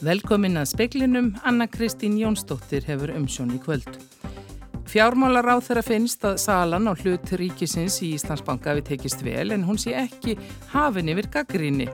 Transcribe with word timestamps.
Velkomin 0.00 0.56
að 0.56 0.70
speklinum, 0.70 1.26
Anna 1.44 1.66
Kristín 1.68 2.14
Jónsdóttir 2.16 2.86
hefur 2.88 3.10
umsjón 3.12 3.50
í 3.52 3.58
kvöld. 3.60 3.98
Fjármálar 4.88 5.44
á 5.52 5.56
þeirra 5.60 5.82
finnst 5.84 6.24
að 6.24 6.38
salan 6.40 6.88
á 6.88 6.96
hlut 6.96 7.28
ríkisins 7.36 7.98
í 8.00 8.14
Íslandsbanka 8.16 8.72
við 8.78 8.86
tekist 8.88 9.20
vel 9.22 9.52
en 9.52 9.66
hún 9.68 9.76
sé 9.78 9.92
ekki 10.00 10.38
hafin 10.72 11.12
yfir 11.12 11.28
gaggríni. 11.34 11.86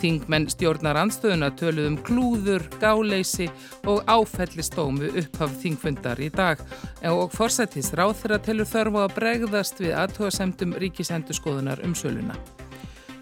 Þingmenn 0.00 0.48
stjórnar 0.50 0.98
anstöðuna 1.02 1.52
töluðum 1.60 2.00
klúður, 2.06 2.64
gáleysi 2.80 3.50
og 3.84 4.08
áfellistómu 4.08 5.12
upphaf 5.20 5.54
þingfundar 5.60 6.24
í 6.24 6.30
dag 6.32 6.64
og 7.12 7.28
forsættis 7.36 7.92
ráð 7.92 8.16
þeirra 8.22 8.40
telur 8.48 8.72
þörfu 8.72 9.04
að 9.04 9.14
bregðast 9.20 9.84
við 9.84 9.94
aðtóasemdum 10.00 10.74
ríkisendurskoðunar 10.80 11.84
um 11.84 11.94
söluna. 11.94 12.40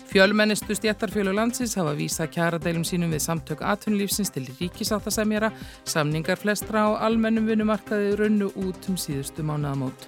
Fjölmennistu 0.09 0.73
stjættarfjölu 0.73 1.35
landsins 1.37 1.75
hafa 1.77 1.93
vísa 1.93 2.25
kjaradeilum 2.33 2.85
sínum 2.89 3.11
við 3.13 3.21
samtök 3.27 3.61
atvinnulífsins 3.61 4.31
til 4.33 4.47
ríkisáttasemjara, 4.57 5.51
samningar 5.85 6.41
flestra 6.41 6.87
á 6.89 7.05
almennum 7.05 7.45
vinnumarkaði 7.45 8.15
runnu 8.17 8.49
út 8.57 8.89
um 8.89 8.97
síðustu 8.97 9.45
mánuðamót. 9.45 10.07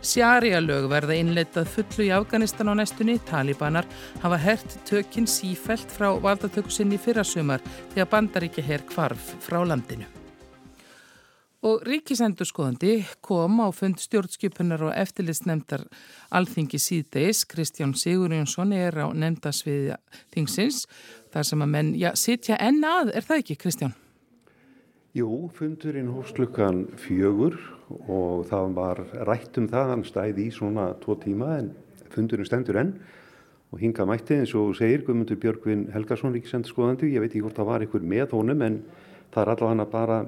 Sjária 0.00 0.62
lög 0.64 0.88
verða 0.88 1.18
innleitað 1.20 1.68
fullu 1.74 2.08
í 2.08 2.10
Afganistan 2.16 2.72
á 2.72 2.74
næstunni, 2.80 3.18
talibanar 3.28 3.84
hafa 4.24 4.40
hert 4.40 4.78
tökinn 4.88 5.28
sífælt 5.28 5.92
frá 5.92 6.08
valdatökusinni 6.16 6.96
fyrrasumar 6.96 7.60
því 7.92 8.06
að 8.06 8.12
bandaríkja 8.16 8.64
herr 8.64 8.88
kvarf 8.88 9.34
frá 9.44 9.60
landinu. 9.60 10.08
Og 11.62 11.84
ríkisendurskoðandi 11.86 13.04
kom 13.22 13.60
á 13.62 13.70
fund 13.70 14.00
stjórnskipunar 14.02 14.82
og 14.88 14.96
eftirlitsnemndar 14.98 15.84
alþingi 16.34 16.80
síðdeis. 16.82 17.44
Kristján 17.46 17.92
Sigurjónsson 17.94 18.74
er 18.74 18.98
á 18.98 19.06
nefndasviði 19.14 19.94
þingsins. 20.34 20.88
Það 21.30 21.46
sem 21.52 21.62
að 21.62 21.70
menn, 21.76 21.92
já, 21.94 22.10
sitja 22.18 22.58
enn 22.58 22.82
að, 22.82 23.12
er 23.14 23.28
það 23.28 23.44
ekki 23.44 23.58
Kristján? 23.62 23.94
Jú, 25.14 25.28
fundurinn 25.54 26.10
hús 26.10 26.34
klukkan 26.34 26.86
fjögur 26.98 27.54
og 28.10 28.46
það 28.50 28.76
var 28.80 29.04
rætt 29.28 29.62
um 29.62 29.70
það, 29.70 29.94
hann 29.94 30.04
stæði 30.08 30.48
í 30.48 30.54
svona 30.56 30.90
tvo 30.98 31.14
tíma 31.20 31.60
en 31.60 31.74
fundurinn 32.10 32.48
stendur 32.48 32.78
enn 32.80 32.94
og 33.70 33.80
hinga 33.80 34.06
mætti 34.08 34.40
eins 34.40 34.54
og 34.58 34.74
segir 34.76 35.04
Guðmundur 35.06 35.38
Björgvin 35.38 35.90
Helgarsson 35.94 36.34
ríkisendurskoðandi, 36.34 37.12
ég 37.12 37.22
veit 37.22 37.30
ekki 37.30 37.44
hvort 37.44 37.60
það 37.60 37.70
var 37.70 37.84
einhver 37.84 38.06
með 38.08 38.34
honum 38.34 38.64
en 38.64 38.78
það 39.30 39.42
er 39.44 39.52
allavega 39.54 39.92
bara 39.92 40.22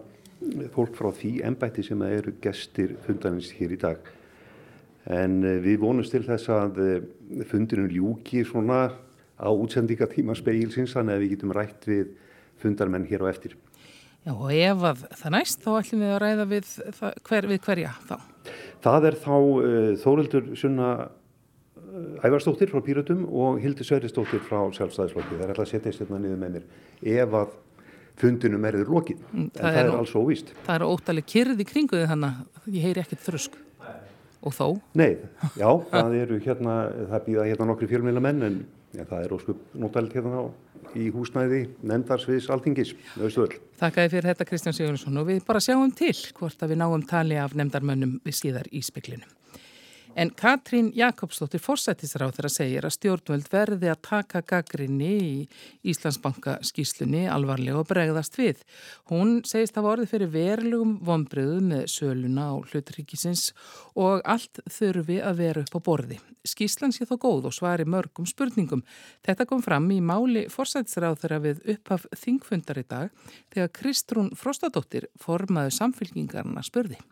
fólk 0.75 0.97
frá 0.99 1.11
því 1.15 1.33
ennbætti 1.49 1.85
sem 1.87 2.03
eru 2.09 2.35
gestir 2.43 2.97
fundanins 3.07 3.53
hér 3.57 3.75
í 3.75 3.81
dag. 3.81 4.13
En 5.05 5.43
við 5.63 5.83
vonumst 5.83 6.15
til 6.15 6.25
þess 6.25 6.49
að 6.53 6.81
fundinum 7.51 7.91
ljúki 7.93 8.45
svona 8.49 8.87
á 9.37 9.49
útsendingatíma 9.51 10.37
speilsins 10.39 10.95
þannig 10.95 11.17
að 11.17 11.25
við 11.25 11.35
getum 11.35 11.55
rætt 11.55 11.89
við 11.89 12.15
fundarmenn 12.63 13.07
hér 13.09 13.27
á 13.27 13.33
eftir. 13.33 13.57
Já 14.25 14.33
og 14.33 14.53
ef 14.57 14.87
að 14.89 15.03
það 15.21 15.35
næst 15.35 15.65
þá 15.65 15.71
ætlum 15.75 16.05
við 16.05 16.15
að 16.15 16.23
ræða 16.23 16.47
við, 16.49 16.71
hver, 17.27 17.49
við 17.51 17.59
hverja 17.67 17.91
þá? 18.09 18.15
Það 18.85 19.09
er 19.11 19.19
þá 19.21 19.35
uh, 19.37 19.91
Þórildur 20.01 20.47
Sunna 20.57 20.89
uh, 21.05 22.25
Ævarstóttir 22.25 22.73
frá 22.73 22.81
Píratum 22.87 23.27
og 23.29 23.61
Hildur 23.61 23.85
Sverristóttir 23.85 24.41
frá 24.47 24.63
Sjálfstæðisflokki. 24.79 25.37
Það 25.37 25.45
er 25.45 25.53
alltaf 25.53 25.67
að 25.67 25.73
setja 25.75 25.93
hérna 25.99 26.23
niður 26.23 26.41
með 26.41 26.57
mér 26.57 27.19
ef 27.19 27.37
að 27.43 27.53
fundinum 28.21 28.65
erður 28.69 28.93
lokið, 28.95 29.23
mm, 29.31 29.45
en 29.45 29.51
það, 29.55 29.65
það 29.65 29.79
er, 29.81 29.89
er 29.91 29.99
alls 29.99 30.15
óvíst. 30.15 30.53
Það 30.67 30.77
er 30.77 30.87
óttalega 30.87 31.31
kyrði 31.33 31.67
kringuði 31.69 32.09
þannig 32.11 32.43
að 32.61 32.77
ég 32.77 32.89
heyri 32.89 33.05
ekkert 33.05 33.25
þrösk. 33.27 33.61
Og 34.45 34.53
þó? 34.53 34.67
Nei, 35.01 35.15
já, 35.57 35.69
það 35.89 36.15
eru 36.19 36.39
hérna, 36.45 36.75
það 37.09 37.23
býða 37.31 37.47
hérna 37.49 37.69
nokkru 37.71 37.89
fjölmjöla 37.89 38.23
menn 38.27 38.45
en 38.45 38.59
ja, 38.93 39.07
það 39.09 39.23
er 39.23 39.35
óskup 39.39 39.63
nótælt 39.81 40.17
hérna 40.19 40.43
á, 40.43 40.45
í 40.95 41.07
húsnæði 41.15 41.63
nendarsviðs 41.83 42.51
altingis, 42.53 42.93
auðvitað. 43.17 43.57
Þakka 43.81 44.05
þið 44.05 44.13
fyrir 44.13 44.29
þetta 44.31 44.49
Kristján 44.51 44.77
Sigurðarsson 44.77 45.23
og 45.23 45.31
við 45.31 45.41
bara 45.49 45.63
sjáum 45.65 45.95
til 45.97 46.13
hvort 46.37 46.61
að 46.61 46.75
við 46.75 46.83
náum 46.83 47.07
tali 47.09 47.41
af 47.41 47.57
nefndarmönnum 47.57 48.19
við 48.27 48.39
síðar 48.43 48.69
í 48.71 48.85
speklinum. 48.85 49.33
En 50.15 50.31
Katrín 50.31 50.93
Jakobsdóttir 50.95 51.59
fórsættisráð 51.59 52.37
þeirra 52.37 52.51
segir 52.53 52.85
að 52.87 52.93
stjórnvöld 52.95 53.49
verði 53.51 53.89
að 53.91 54.03
taka 54.07 54.45
gaggrinni 54.47 55.09
í 55.11 55.33
Íslandsbanka 55.91 56.61
skýslunni 56.63 57.25
alvarlega 57.27 57.81
og 57.81 57.89
bregðast 57.91 58.39
við. 58.39 58.61
Hún 59.11 59.41
segist 59.43 59.75
að 59.75 59.89
vorði 59.89 60.07
fyrir 60.13 60.31
verulegum 60.31 60.93
vonbröðu 61.03 61.57
með 61.67 61.89
söluna 61.91 62.45
á 62.47 62.55
hlutríkisins 62.63 63.49
og 63.99 64.23
allt 64.23 64.61
þurfi 64.71 65.17
að 65.19 65.41
vera 65.43 65.65
upp 65.65 65.75
á 65.75 65.81
borði. 65.91 66.21
Skýslan 66.47 66.95
sé 66.95 67.09
þó 67.11 67.17
góð 67.27 67.51
og 67.51 67.57
svari 67.59 67.83
mörgum 67.83 68.31
spurningum. 68.31 68.85
Þetta 69.27 69.49
kom 69.51 69.67
fram 69.67 69.91
í 69.91 69.99
máli 69.99 70.47
fórsættisráð 70.47 71.19
þeirra 71.25 71.41
við 71.49 71.67
upphaf 71.75 72.07
þingfundar 72.23 72.79
í 72.85 72.87
dag 72.87 73.11
þegar 73.51 73.75
Kristrún 73.81 74.31
Frostadóttir 74.39 75.11
formaði 75.19 75.75
samfélkingarna 75.75 76.63
spurði. 76.63 77.03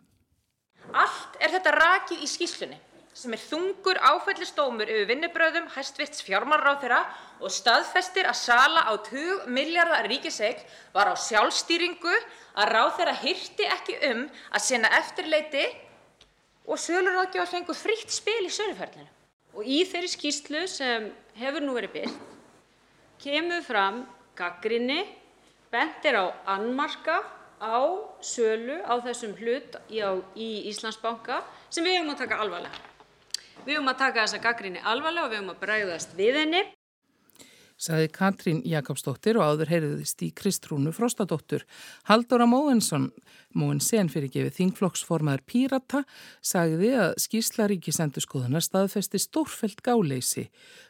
Allt 0.93 1.39
er 1.43 1.51
þetta 1.51 1.77
rakið 1.81 2.23
í 2.23 2.31
skýslunni 2.31 2.79
sem 3.13 3.33
er 3.35 3.41
þungur 3.41 3.99
áfællistómur 4.01 4.89
yfir 4.89 5.09
vinnubröðum 5.11 5.69
hæstvirts 5.75 6.23
fjármálaráðherra 6.25 7.03
og 7.43 7.53
staðfestir 7.53 8.25
að 8.25 8.39
sala 8.41 8.85
á 8.89 8.93
20 9.05 9.45
miljardar 9.53 10.09
ríkiseign 10.09 10.63
var 10.95 11.13
á 11.13 11.15
sjálfstýringu, 11.17 12.13
að 12.57 12.71
ráðherra 12.73 13.13
hirti 13.21 13.67
ekki 13.69 13.97
um 14.09 14.25
að 14.53 14.65
sinna 14.65 14.89
eftirleiti 14.97 15.65
og 16.65 16.79
söluráðgjafar 16.81 17.51
fengu 17.53 17.75
frítt 17.77 18.13
spil 18.13 18.41
í 18.47 18.53
söluferlinu. 18.53 19.09
Og 19.53 19.65
í 19.69 19.83
þeirri 19.85 20.09
skýslu 20.09 20.63
sem 20.69 21.11
hefur 21.37 21.61
nú 21.61 21.75
verið 21.77 21.99
birt 21.99 22.29
kemur 23.23 23.61
fram 23.63 24.01
gaggrinni, 24.35 25.03
bent 25.71 26.05
er 26.09 26.17
á 26.19 26.25
annmarka 26.55 27.21
á 27.61 27.79
sölu 28.19 28.81
á 28.83 28.99
þessum 29.05 29.37
hlut 29.39 29.77
í 29.89 30.49
Íslandsbanka 30.73 31.39
sem 31.69 31.85
við 31.85 32.01
höfum 32.01 32.11
að 32.15 32.25
taka 32.25 32.41
alvarlega. 32.43 32.92
Við 33.63 33.77
höfum 33.77 33.91
að 33.93 33.99
taka 34.01 34.23
þessa 34.23 34.41
gaggrinni 34.43 34.81
alvarlega 34.83 35.27
og 35.27 35.31
við 35.31 35.39
höfum 35.41 35.53
að 35.53 35.61
bregðast 35.61 36.17
við 36.17 36.39
henni. 36.41 36.63
Saði 37.83 38.09
Katrín 38.13 38.61
Jakobsdóttir 38.69 39.39
og 39.39 39.49
áður 39.49 39.71
heyriðist 39.73 40.21
í 40.23 40.29
Kristrúnu 40.35 40.93
Frostadóttur. 40.95 41.65
Haldóra 42.07 42.45
Móensson, 42.47 43.09
Móensen 43.57 44.09
fyrir 44.09 44.31
gefið 44.33 44.55
þingflokksformaður 44.57 45.43
Pírata, 45.49 46.03
sagði 46.41 46.93
að 46.97 47.13
skýrsla 47.21 47.67
ríkisendurskoðunar 47.71 48.65
staðfesti 48.65 49.21
stórfelt 49.21 49.83
gáleysi. 49.85 50.47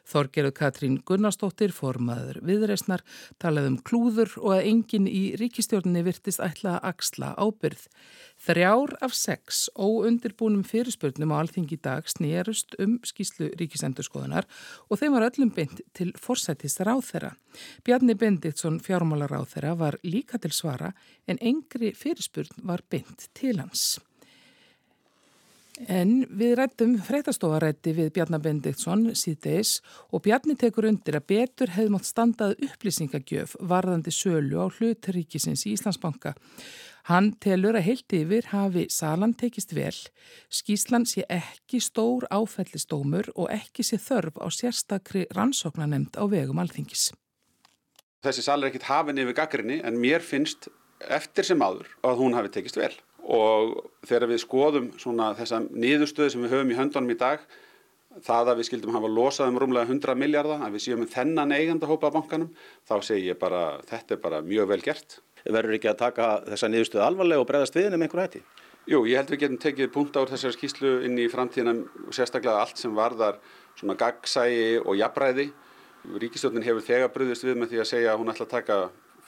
Þorgerðu 0.08 0.52
Katrín 0.58 0.98
Gunnarsdóttir, 1.08 1.72
formaður 1.76 2.42
viðreysnar, 2.44 3.04
talaði 3.40 3.72
um 3.72 3.78
klúður 3.88 4.34
og 4.42 4.58
að 4.58 4.68
enginn 4.72 5.08
í 5.08 5.24
ríkistjórnini 5.40 6.04
virtist 6.04 6.44
ætla 6.44 6.78
að 6.78 6.90
axla 6.92 7.32
ábyrð. 7.40 7.86
Þrjár 8.44 8.98
af 9.06 9.16
sex 9.16 9.70
óundirbúnum 9.80 10.66
fyrirspurnum 10.68 11.32
á 11.32 11.40
alþingi 11.40 11.78
dag 11.80 12.10
snýrust 12.12 12.76
um 12.84 12.98
skýslu 13.08 13.54
ríkisendurskoðunar 13.60 14.50
og 14.90 15.00
þeim 15.00 15.16
var 15.16 15.30
öllum 15.30 15.54
beint 15.56 15.80
til 15.96 16.12
forsættis 16.20 16.76
ráþera. 16.84 17.36
Bjarni 17.88 18.18
Benditsson 18.20 18.82
fjármálar 18.84 19.32
ráþera 19.32 19.78
var 19.80 20.00
líka 20.04 20.42
til 20.42 20.52
svara 20.52 20.92
en 21.28 21.40
engri 21.40 21.94
fyrirspurn 21.96 22.53
var 22.62 22.84
beint 22.90 23.30
til 23.34 23.60
hans. 23.62 24.00
En 25.90 26.28
við 26.30 26.54
rættum 26.60 26.94
freytastofarætti 27.02 27.96
við 27.98 28.12
Bjarnar 28.14 28.42
Bendiktsson 28.44 29.08
síðdeis 29.18 29.80
og 30.14 30.22
Bjarni 30.28 30.54
tekur 30.60 30.86
undir 30.86 31.18
að 31.18 31.26
betur 31.34 31.74
hefði 31.74 31.94
mátt 31.96 32.06
standað 32.06 32.54
upplýsingagjöf 32.68 33.56
varðandi 33.60 34.14
sölu 34.14 34.62
á 34.62 34.70
hlutríkisins 34.70 35.66
í 35.66 35.74
Íslandsbanka. 35.74 36.36
Hann 37.10 37.34
telur 37.42 37.76
að 37.76 37.88
heilt 37.88 38.14
yfir 38.16 38.46
hafi 38.54 38.86
salan 38.94 39.34
tekist 39.36 39.74
vel, 39.76 39.96
skíslan 40.48 41.08
sé 41.10 41.26
ekki 41.28 41.82
stór 41.84 42.30
áfellistómur 42.32 43.34
og 43.34 43.50
ekki 43.52 43.84
sé 43.84 43.98
þörf 44.00 44.38
á 44.40 44.48
sérstakri 44.54 45.26
rannsóknanemnd 45.34 46.16
á 46.16 46.24
vegum 46.30 46.62
alþingis. 46.64 47.10
Þessi 48.24 48.46
sal 48.46 48.62
er 48.62 48.70
ekkit 48.70 48.88
hafin 48.88 49.20
yfir 49.20 49.36
gaggrinni 49.42 49.82
en 49.84 50.00
mér 50.00 50.24
finnst 50.24 50.70
eftir 51.18 51.48
sem 51.48 51.62
áður 51.64 51.90
að 52.06 52.22
hún 52.22 52.38
hafi 52.38 52.54
tekist 52.54 52.80
vel 52.80 52.94
og 53.24 53.76
þegar 54.04 54.30
við 54.34 54.42
skoðum 54.44 54.90
svona 55.00 55.32
þessa 55.38 55.62
niðurstöðu 55.64 56.34
sem 56.34 56.44
við 56.44 56.56
höfum 56.58 56.74
í 56.74 56.80
höndunum 56.80 57.14
í 57.14 57.20
dag 57.20 57.46
það 58.24 58.52
að 58.52 58.60
við 58.60 58.68
skildum 58.70 58.96
hafa 58.98 59.10
losað 59.10 59.52
um 59.52 59.60
rúmlega 59.62 59.90
100 59.90 60.18
miljardar, 60.20 60.60
að 60.62 60.76
við 60.76 60.84
séum 60.86 61.00
með 61.02 61.14
þennan 61.16 61.56
eigandahópa 61.56 62.12
af 62.12 62.18
bankanum, 62.18 62.52
þá 62.86 62.96
segi 63.08 63.30
ég 63.32 63.40
bara 63.42 63.80
þetta 63.90 64.18
er 64.18 64.22
bara 64.22 64.42
mjög 64.46 64.70
vel 64.70 64.82
gert 64.86 65.22
verður 65.44 65.78
ekki 65.78 65.90
að 65.92 66.00
taka 66.00 66.28
þessa 66.48 66.70
niðurstöðu 66.72 67.04
alvarlega 67.04 67.44
og 67.44 67.50
bregðast 67.50 67.76
við 67.76 67.90
með 67.92 68.06
einhverju 68.06 68.28
hætti? 68.28 68.42
Jú, 68.84 69.00
ég 69.08 69.20
held 69.20 69.32
við 69.32 69.42
getum 69.44 69.60
tekið 69.64 69.92
punkt 69.94 70.18
á 70.20 70.22
þessari 70.28 70.56
skýslu 70.58 70.94
inn 71.08 71.20
í 71.20 71.30
framtíðina 71.32 71.74
sérstaklega 72.16 72.64
allt 72.64 72.80
sem 72.80 72.96
varðar 72.96 73.40
svona 73.80 73.96
gagsægi 74.00 74.82
og 74.84 74.98
jafnræði. 75.00 75.50
Ríkistjórnin 76.20 76.66
hefur 76.66 76.84
þegar 76.84 77.14
bröðist 77.14 77.48
við 77.48 77.60
með 77.60 77.72
því 77.72 77.80
að 77.80 77.90
segja 77.94 78.12
að 78.12 78.20
hún 78.20 78.34
ætla 78.34 78.48
að 78.48 78.56
taka 78.58 78.80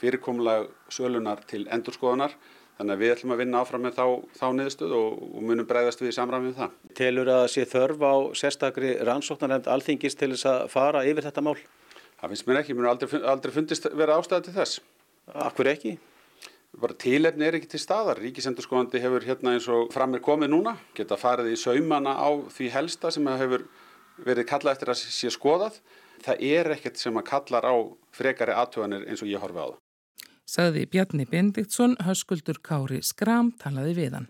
fyrirkomulag 0.01 0.69
sölunar 0.91 1.43
til 1.49 1.65
endurskoðunar. 1.71 2.35
Þannig 2.75 2.91
að 2.91 3.01
við 3.01 3.11
ætlum 3.13 3.31
að 3.31 3.39
vinna 3.39 3.59
áfram 3.63 3.85
með 3.85 3.93
þá, 3.95 4.05
þá 4.35 4.47
niðurstöð 4.57 4.95
og, 4.97 5.19
og 5.37 5.43
munum 5.47 5.67
breyðast 5.69 6.01
við 6.03 6.09
í 6.11 6.15
samræmi 6.17 6.49
við 6.49 6.57
það. 6.59 6.73
Telur 6.99 7.31
að 7.31 7.45
sé 7.53 7.63
þörf 7.71 8.03
á 8.03 8.15
sérstakri 8.35 8.89
rannsóknarnefnd 9.07 9.69
alþingis 9.71 10.19
til 10.19 10.33
þess 10.33 10.49
að 10.51 10.65
fara 10.73 11.05
yfir 11.07 11.29
þetta 11.29 11.45
mál? 11.45 11.55
Það 12.19 12.33
finnst 12.33 12.49
mér 12.49 12.59
ekki, 12.59 12.75
mér 12.75 12.89
er 12.89 12.91
aldrei, 12.91 13.21
aldrei 13.31 13.55
fundist 13.55 13.87
vera 13.95 14.19
ástæði 14.19 14.49
til 14.49 14.55
þess. 14.57 14.83
Akkur 15.45 15.71
ekki? 15.71 15.95
Bara 16.75 16.97
tilefni 16.99 17.47
er 17.47 17.55
ekki 17.55 17.71
til 17.71 17.79
staðar. 17.79 18.19
Ríkisendurskóðandi 18.19 18.99
hefur 18.99 19.23
hérna 19.23 19.55
eins 19.55 19.69
og 19.71 19.93
fram 19.95 20.17
er 20.17 20.23
komið 20.23 20.51
núna, 20.51 20.75
geta 20.97 21.15
farið 21.19 21.53
í 21.53 21.59
saumana 21.59 22.17
á 22.19 22.29
því 22.51 22.69
helsta 22.75 23.13
sem 23.15 23.31
hefur 23.31 23.63
verið 24.25 24.49
kallað 24.51 24.75
eftir 24.75 24.91
að 24.91 25.01
sé 25.05 25.31
skoðað. 25.31 25.79
Það 26.25 26.45
er 26.51 26.73
ekkert 26.75 26.99
sem 26.99 27.15
að 27.15 27.27
kallar 27.31 27.67
á 27.71 27.75
frekari 28.15 28.55
aðtöðanir 28.55 29.07
eins 29.07 29.23
og 29.23 29.31
ég 29.31 29.39
horfi 29.39 29.63
á 29.63 29.67
það. 29.69 29.81
Saði 30.45 30.85
Bjarni 30.85 31.25
Bendiktsson, 31.25 31.95
höskuldur 32.05 32.61
Kári 32.61 33.01
Skram, 33.01 33.51
talaði 33.61 33.95
við 33.97 34.17
hann. 34.19 34.27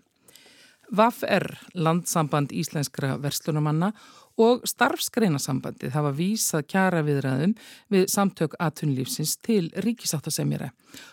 VAF-R, 0.96 1.50
landsamband 1.74 2.52
íslenskra 2.54 3.16
verslunumanna 3.18 3.90
og 4.38 4.62
starfsgreinasambandið 4.68 5.94
hafa 5.96 6.12
vísað 6.14 6.66
kjara 6.70 7.02
viðræðum 7.06 7.54
við 7.92 8.06
samtök 8.12 8.54
atunlífsins 8.62 9.34
til 9.42 9.70
ríkisáttasemjara. 9.82 10.70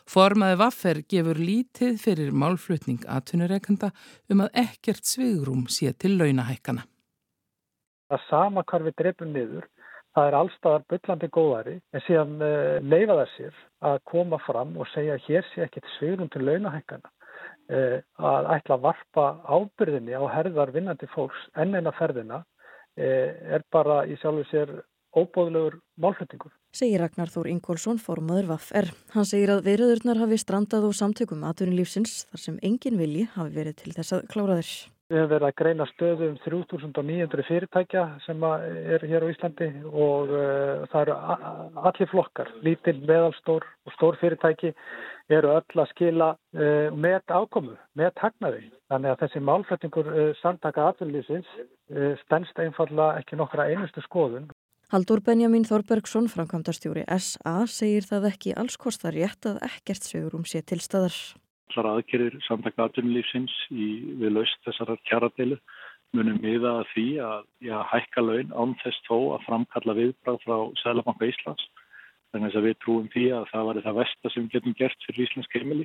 Formaði 0.10 0.60
VAF-R 0.62 1.02
gefur 1.10 1.42
lítið 1.42 1.98
fyrir 2.04 2.32
málflutning 2.32 3.04
atunureikanda 3.10 3.92
um 4.30 4.46
að 4.46 4.60
ekkert 4.66 5.08
svigrum 5.10 5.66
sé 5.72 5.94
til 5.98 6.18
launahækana. 6.20 6.86
Það 8.12 8.26
sama 8.30 8.64
hvar 8.68 8.84
við 8.86 9.00
drefum 9.00 9.32
niður, 9.34 9.68
það 10.14 10.30
er 10.30 10.38
allstaðar 10.40 10.86
byllandi 10.94 11.30
góðari 11.34 11.76
en 11.94 12.06
síðan 12.08 12.38
uh, 12.42 12.78
leifa 12.82 13.20
það 13.20 13.34
sér 13.38 13.60
að 13.90 14.00
koma 14.12 14.40
fram 14.46 14.78
og 14.78 14.90
segja 14.94 15.18
að 15.18 15.28
hér 15.28 15.52
sé 15.52 15.66
ekkert 15.66 15.92
svigrum 15.98 16.32
til 16.34 16.46
launahækana. 16.48 17.12
Eh, 17.72 18.02
að 18.20 18.48
ætla 18.58 18.76
að 18.76 18.82
varpa 18.84 19.26
ábyrðinni 19.48 20.18
á 20.20 20.24
herðar 20.34 20.74
vinnandi 20.76 21.08
fólks 21.14 21.46
enn 21.56 21.72
eina 21.78 21.94
ferðina 21.96 22.42
eh, 23.00 23.32
er 23.56 23.64
bara 23.72 24.02
í 24.04 24.18
sjálfu 24.20 24.44
sér 24.50 24.74
óbóðlegur 25.16 25.78
málflutningur. 26.04 26.52
Segir 26.76 27.00
Ragnar 27.00 27.32
Þór 27.32 27.48
Ingólfsson, 27.54 28.02
formadur 28.04 28.50
VAF-R. 28.50 28.92
Hann 29.14 29.30
segir 29.30 29.54
að 29.54 29.64
veriðurnar 29.70 30.20
hafi 30.26 30.42
strandað 30.42 30.90
og 30.90 30.98
samtökum 30.98 31.46
aðtunilífsins 31.48 32.26
þar 32.34 32.44
sem 32.44 32.60
engin 32.66 33.00
vilji 33.00 33.30
hafi 33.38 33.56
verið 33.56 33.80
til 33.80 33.96
þess 33.96 34.18
að 34.18 34.28
klára 34.34 34.60
þeir. 34.60 34.74
Við 35.12 35.20
hefum 35.20 35.32
verið 35.34 35.48
að 35.50 35.58
greina 35.60 35.86
stöðu 35.90 36.28
um 36.32 36.38
3900 36.46 37.46
fyrirtækja 37.50 38.04
sem 38.24 38.46
eru 38.48 39.10
hér 39.12 39.26
á 39.28 39.32
Íslandi 39.34 39.68
og 39.92 40.32
uh, 40.32 40.86
það 40.94 41.02
eru 41.02 41.18
allir 41.90 42.10
flokkar, 42.14 42.54
lítil, 42.64 42.96
meðalstór 43.04 43.68
og 43.68 43.96
stór 43.98 44.18
fyrirtæki 44.22 44.72
eru 45.34 45.52
öll 45.58 45.84
að 45.84 45.92
skila 45.92 46.30
uh, 46.34 46.88
með 46.96 47.36
ákomu, 47.36 47.76
með 48.00 48.16
tagnaði. 48.22 48.64
Þannig 48.94 49.12
að 49.12 49.22
þessi 49.26 49.44
málflutningur 49.52 50.12
uh, 50.14 50.26
samtaka 50.40 50.88
atvinnlýsins 50.94 51.52
uh, 51.60 52.14
stennst 52.24 52.64
einfalla 52.64 53.14
ekki 53.20 53.40
nokkra 53.40 53.68
einustu 53.74 54.04
skoðun. 54.08 54.48
Haldur 54.94 55.24
Benjamin 55.26 55.64
Þorbergsson, 55.66 56.28
framkvæmdarstjóri 56.30 57.04
SA, 57.18 57.64
segir 57.68 58.06
það 58.08 58.28
ekki 58.30 58.52
alls 58.56 58.80
kostar 58.80 59.16
rétt 59.18 59.48
að 59.50 59.64
ekkert 59.68 60.06
sögurum 60.06 60.48
sé 60.48 60.62
til 60.64 60.80
staðar. 60.84 61.16
Allar 61.72 61.90
aðgerðir 61.94 62.40
samtaka 62.48 62.90
atvinnlýsins 62.90 63.54
við 63.72 64.30
laust 64.36 64.60
þessar 64.66 64.98
kjaradeilu 65.10 65.58
munum 66.14 66.42
miða 66.44 66.80
að 66.82 66.90
því 66.94 67.08
að 67.26 67.46
já, 67.66 67.78
hækka 67.90 68.22
laun 68.22 68.52
án 68.54 68.76
þess 68.84 69.08
þó 69.08 69.16
að 69.38 69.48
framkalla 69.48 69.96
viðbrað 69.98 70.44
frá 70.44 70.58
Sælabanka 70.84 71.32
Íslands 71.32 71.66
Þannig 72.34 72.56
að 72.58 72.66
við 72.66 72.80
trúum 72.82 73.10
því 73.14 73.24
að 73.38 73.44
það 73.52 73.68
var 73.68 73.80
það 73.86 73.98
versta 74.00 74.30
sem 74.34 74.46
við 74.46 74.54
getum 74.56 74.76
gert 74.80 75.06
fyrir 75.06 75.28
Íslensk 75.28 75.54
heimili 75.54 75.84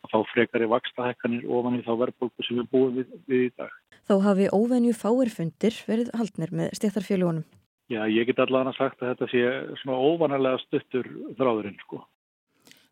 að 0.00 0.12
fá 0.14 0.18
frekari 0.30 0.68
vakstahekkanir 0.72 1.48
ofan 1.52 1.76
í 1.76 1.82
þá 1.84 1.90
verðbólku 2.00 2.46
sem 2.46 2.56
við 2.56 2.70
búum 2.72 2.94
við, 2.96 3.10
við 3.28 3.42
í 3.44 3.50
dag. 3.60 3.74
Þá 4.08 4.14
hafi 4.24 4.46
óvenju 4.56 4.94
fáir 4.96 5.32
fundir 5.34 5.76
verið 5.90 6.12
haldnir 6.16 6.54
með 6.56 6.72
stéttarfjölugunum. 6.78 7.44
Já, 7.92 8.00
ég 8.08 8.30
get 8.30 8.40
allavega 8.40 8.72
sagt 8.78 9.02
að 9.02 9.12
þetta 9.12 9.28
sé 9.28 9.44
svona 9.82 10.00
óvanalega 10.00 10.62
stuttur 10.64 11.10
þráðurinn, 11.36 11.76
sko. 11.84 12.00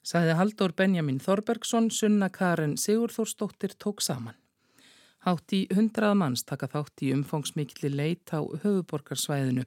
Sæði 0.06 0.36
Haldur 0.38 0.72
Benjamin 0.72 1.18
Þorbergsson, 1.20 1.90
Sunna 1.90 2.28
Karin 2.30 2.76
Sigurþórsdóttir 2.78 3.74
tók 3.78 4.00
saman. 4.00 4.36
Hátt 5.26 5.50
í 5.50 5.64
hundrað 5.74 6.12
manns 6.14 6.44
taka 6.46 6.68
þátt 6.70 7.02
í 7.02 7.08
umfangsmikli 7.10 7.88
leit 7.90 8.30
á 8.30 8.38
höfuborgarsvæðinu. 8.38 9.64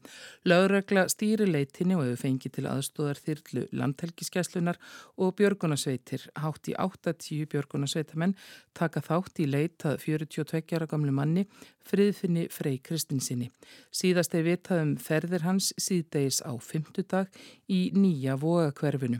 Laurregla 0.47 1.03
stýri 1.11 1.45
leitinni 1.49 1.97
og 1.97 2.05
hefur 2.05 2.21
fengið 2.21 2.53
til 2.55 2.63
aðstóðar 2.71 3.19
þyrlu 3.19 3.65
landhelgiskeslunar 3.75 4.79
og 5.19 5.35
björgunarsveitir. 5.41 6.29
Hátt 6.39 6.71
í 6.71 6.75
80 6.79 7.49
björgunarsveitamenn 7.51 8.37
taka 8.73 9.03
þátt 9.03 9.43
í 9.43 9.49
leitað 9.51 9.99
42 10.05 10.77
ára 10.79 10.87
gamlu 10.87 11.11
manni 11.13 11.43
friðfinni 11.83 12.47
Frey 12.49 12.79
Kristinsinni. 12.79 13.51
Síðast 13.91 14.33
er 14.37 14.47
vitað 14.47 14.85
um 14.85 14.95
ferðir 14.95 15.43
hans 15.43 15.73
síðdeis 15.75 16.39
á 16.47 16.55
fymtudag 16.63 17.27
í 17.67 17.89
nýja 17.91 18.39
vogakverfinu. 18.39 19.19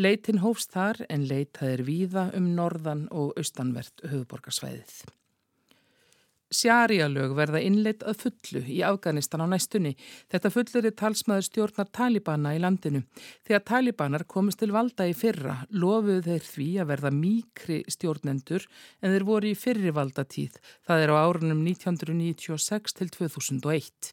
Leitin 0.00 0.38
hófst 0.40 0.70
þar 0.72 1.02
en 1.12 1.26
leitað 1.28 1.74
er 1.74 1.80
víða 1.84 2.22
um 2.38 2.52
norðan 2.56 3.02
og 3.12 3.34
austanvert 3.36 4.00
höfuborgarsvæðið. 4.08 5.00
Sjárialög 6.50 7.34
verða 7.38 7.60
innleitt 7.62 8.00
að 8.08 8.22
fullu 8.24 8.62
í 8.64 8.78
Afganistan 8.82 9.44
á 9.44 9.46
næstunni. 9.52 9.92
Þetta 10.32 10.50
fullur 10.54 10.88
er 10.88 10.96
talsmaður 10.98 11.46
stjórnar 11.46 11.90
Talibana 11.94 12.54
í 12.56 12.62
landinu. 12.64 13.04
Þegar 13.44 13.66
Talibanar 13.68 14.24
komist 14.24 14.62
til 14.62 14.72
valda 14.74 15.06
í 15.06 15.12
fyrra 15.14 15.60
lofuðu 15.70 16.24
þeir 16.30 16.48
því 16.48 16.70
að 16.80 16.90
verða 16.94 17.12
mýkri 17.18 17.78
stjórnendur 17.92 18.66
en 19.02 19.14
þeir 19.14 19.28
voru 19.28 19.52
í 19.52 19.60
fyrri 19.66 19.94
valdatíð. 20.00 20.56
Það 20.88 21.04
er 21.04 21.14
á 21.14 21.16
árunum 21.20 21.62
1996 21.68 22.98
til 22.98 23.12
2001. 23.20 24.12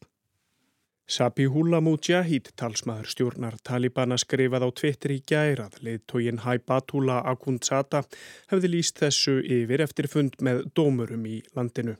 Sabihullah 1.08 1.80
Mujahid, 1.80 2.50
talsmaður 2.60 3.06
stjórnar 3.08 3.54
Talibana, 3.64 4.18
skrifað 4.20 4.66
á 4.66 4.70
Twitter 4.76 5.14
í 5.14 5.22
gærað. 5.24 5.78
Leittógin 5.80 6.42
Haibatullah 6.44 7.22
Akundzata 7.30 8.02
hefði 8.50 8.70
líst 8.74 9.00
þessu 9.00 9.38
yfir 9.40 9.80
eftir 9.86 10.10
fund 10.12 10.36
með 10.44 10.66
dómurum 10.76 11.24
í 11.24 11.38
landinu. 11.56 11.96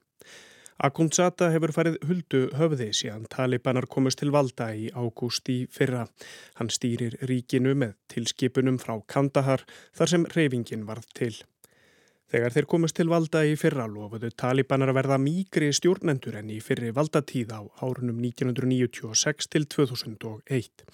Akundzata 0.85 1.49
hefur 1.55 1.73
farið 1.73 1.97
huldu 2.05 2.45
höfði 2.61 2.93
síðan 3.01 3.25
talibanar 3.33 3.89
komist 3.89 4.21
til 4.21 4.29
valda 4.31 4.75
í 4.77 4.93
ágúst 4.93 5.49
í 5.57 5.63
fyrra. 5.73 6.05
Hann 6.61 6.69
stýrir 6.69 7.17
ríkinu 7.25 7.73
með 7.81 7.97
tilskipunum 8.13 8.77
frá 8.77 8.99
Kandahar 9.09 9.65
þar 9.97 10.13
sem 10.13 10.29
reyfingin 10.37 10.85
varð 10.85 11.09
til. 11.17 11.33
Þegar 12.29 12.53
þeir 12.53 12.67
komist 12.69 12.97
til 12.99 13.09
valda 13.09 13.41
í 13.49 13.55
fyrra 13.57 13.87
lofuðu 13.89 14.29
talibanar 14.37 14.91
að 14.93 14.99
verða 14.99 15.17
mýgri 15.23 15.71
stjórnendur 15.73 16.35
en 16.37 16.51
í 16.53 16.59
fyrri 16.61 16.91
valdatíð 16.93 17.55
á 17.57 17.61
árunum 17.81 18.19
1996 18.21 19.49
til 19.49 19.65
2001. 19.65 20.85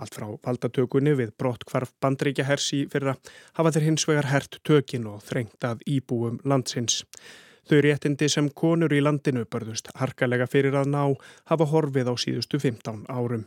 Allt 0.00 0.16
frá 0.16 0.30
valdatökunni 0.46 1.12
við 1.18 1.34
brott 1.36 1.66
hvarf 1.68 1.92
bandreikja 2.00 2.46
hersi 2.48 2.86
fyrra 2.88 3.18
hafa 3.58 3.72
þeir 3.74 3.88
hins 3.90 4.08
vegar 4.08 4.30
hert 4.32 4.56
tökin 4.64 5.10
og 5.12 5.20
þrengt 5.26 5.66
að 5.68 5.84
íbúum 5.84 6.40
landsins. 6.48 7.02
Þau 7.68 7.82
réttindi 7.84 8.30
sem 8.32 8.48
konur 8.48 8.96
í 8.96 9.02
landinu 9.04 9.44
börðust 9.44 9.92
harkalega 10.00 10.48
fyrir 10.48 10.78
að 10.80 10.88
ná 10.94 11.02
hafa 11.52 11.68
horfið 11.68 12.08
á 12.08 12.14
síðustu 12.16 12.62
15 12.64 13.04
árum. 13.12 13.44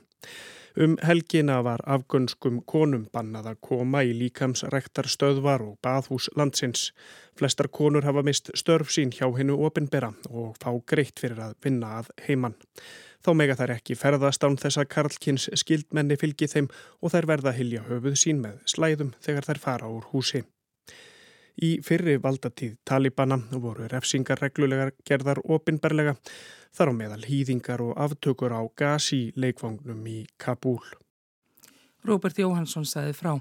Um 0.76 0.98
helgina 1.00 1.62
var 1.64 1.80
afgönskum 1.88 2.58
konum 2.68 3.06
bannað 3.16 3.46
að 3.54 3.60
koma 3.64 4.02
í 4.04 4.10
líkamsrektar 4.20 5.08
stöðvar 5.08 5.62
og 5.64 5.78
baðhús 5.86 6.28
landsins. 6.36 6.90
Flestar 7.40 7.70
konur 7.72 8.04
hafa 8.04 8.24
mist 8.28 8.52
störf 8.60 8.92
sín 8.92 9.14
hjá 9.16 9.30
hennu 9.38 9.56
opinbera 9.64 10.12
og 10.28 10.58
fá 10.60 10.74
greitt 10.84 11.22
fyrir 11.24 11.40
að 11.46 11.56
vinna 11.64 11.94
að 12.02 12.10
heimann. 12.28 12.58
Þá 13.24 13.32
mega 13.40 13.56
þær 13.56 13.74
ekki 13.78 13.96
ferðast 13.96 14.44
án 14.44 14.60
þess 14.60 14.82
að 14.82 14.90
Karlkins 14.98 15.48
skildmenni 15.64 16.20
fylgi 16.20 16.52
þeim 16.52 16.68
og 17.00 17.16
þær 17.16 17.30
verða 17.32 17.54
að 17.54 17.62
hilja 17.62 17.86
höfuð 17.88 18.20
sín 18.20 18.44
með 18.44 18.60
slæðum 18.76 19.16
þegar 19.24 19.48
þær 19.48 19.64
fara 19.64 19.94
úr 19.96 20.12
húsi. 20.12 20.44
Í 21.64 21.78
fyrri 21.86 22.18
valdatíð 22.20 22.76
Talibana 22.84 23.38
voru 23.52 23.88
refsingar 23.88 24.42
reglulegar 24.44 24.92
gerðar 25.08 25.40
opinberlega 25.46 26.18
þar 26.76 26.92
á 26.92 26.94
meðal 26.98 27.24
hýðingar 27.24 27.84
og 27.86 27.96
aftökur 27.96 28.52
á 28.52 28.62
gasi 28.76 29.30
leikvangnum 29.40 30.04
í 30.12 30.26
Kabul. 30.38 30.84
Róbert 32.06 32.38
Jóhansson 32.38 32.86
sagði 32.86 33.16
frá. 33.18 33.34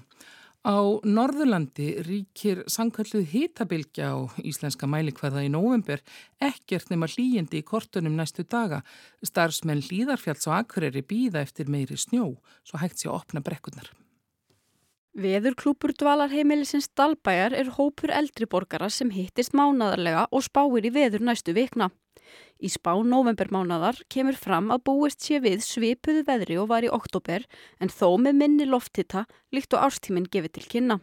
Á 0.64 0.80
Norðurlandi 1.04 1.90
ríkir 2.06 2.62
sangkalluð 2.72 3.26
hitabilgja 3.34 4.14
á 4.16 4.18
íslenska 4.40 4.88
mælikvarða 4.88 5.42
í 5.44 5.50
nóvember 5.52 6.00
ekkert 6.40 6.88
nema 6.88 7.10
hlýjandi 7.10 7.60
í 7.60 7.66
kortunum 7.68 8.16
næstu 8.16 8.46
daga. 8.48 8.80
Starfsmenn 9.20 9.84
hlýðarfjalls 9.84 10.48
og 10.48 10.56
akkureri 10.62 11.04
býða 11.04 11.42
eftir 11.44 11.68
meiri 11.68 11.98
snjó 12.00 12.30
svo 12.64 12.80
hægt 12.80 13.02
sé 13.02 13.10
að 13.10 13.18
opna 13.18 13.44
brekkunar. 13.44 13.92
Veðurklúpur 15.14 15.92
dvalarheimilisins 15.94 16.88
Dalbæjar 16.98 17.54
er 17.54 17.68
hópur 17.76 18.10
eldri 18.10 18.48
borgara 18.50 18.88
sem 18.90 19.12
hittist 19.14 19.52
mánadarlega 19.54 20.24
og 20.34 20.42
spáir 20.42 20.88
í 20.88 20.90
veður 20.90 21.22
næstu 21.22 21.54
vikna. 21.54 21.92
Í 22.58 22.66
spá 22.72 22.90
novembermánadar 22.98 24.00
kemur 24.10 24.34
fram 24.34 24.72
að 24.74 24.82
búist 24.90 25.22
sé 25.22 25.38
við 25.44 25.62
svipuðu 25.62 26.24
veðri 26.26 26.58
og 26.58 26.66
var 26.72 26.82
í 26.82 26.90
oktober 26.90 27.46
en 27.78 27.94
þó 27.94 28.16
með 28.18 28.40
minni 28.40 28.66
lofthitta 28.66 29.22
líkt 29.54 29.78
og 29.78 29.86
ástíminn 29.86 30.26
gefið 30.26 30.56
til 30.56 30.66
kynna. 30.74 30.98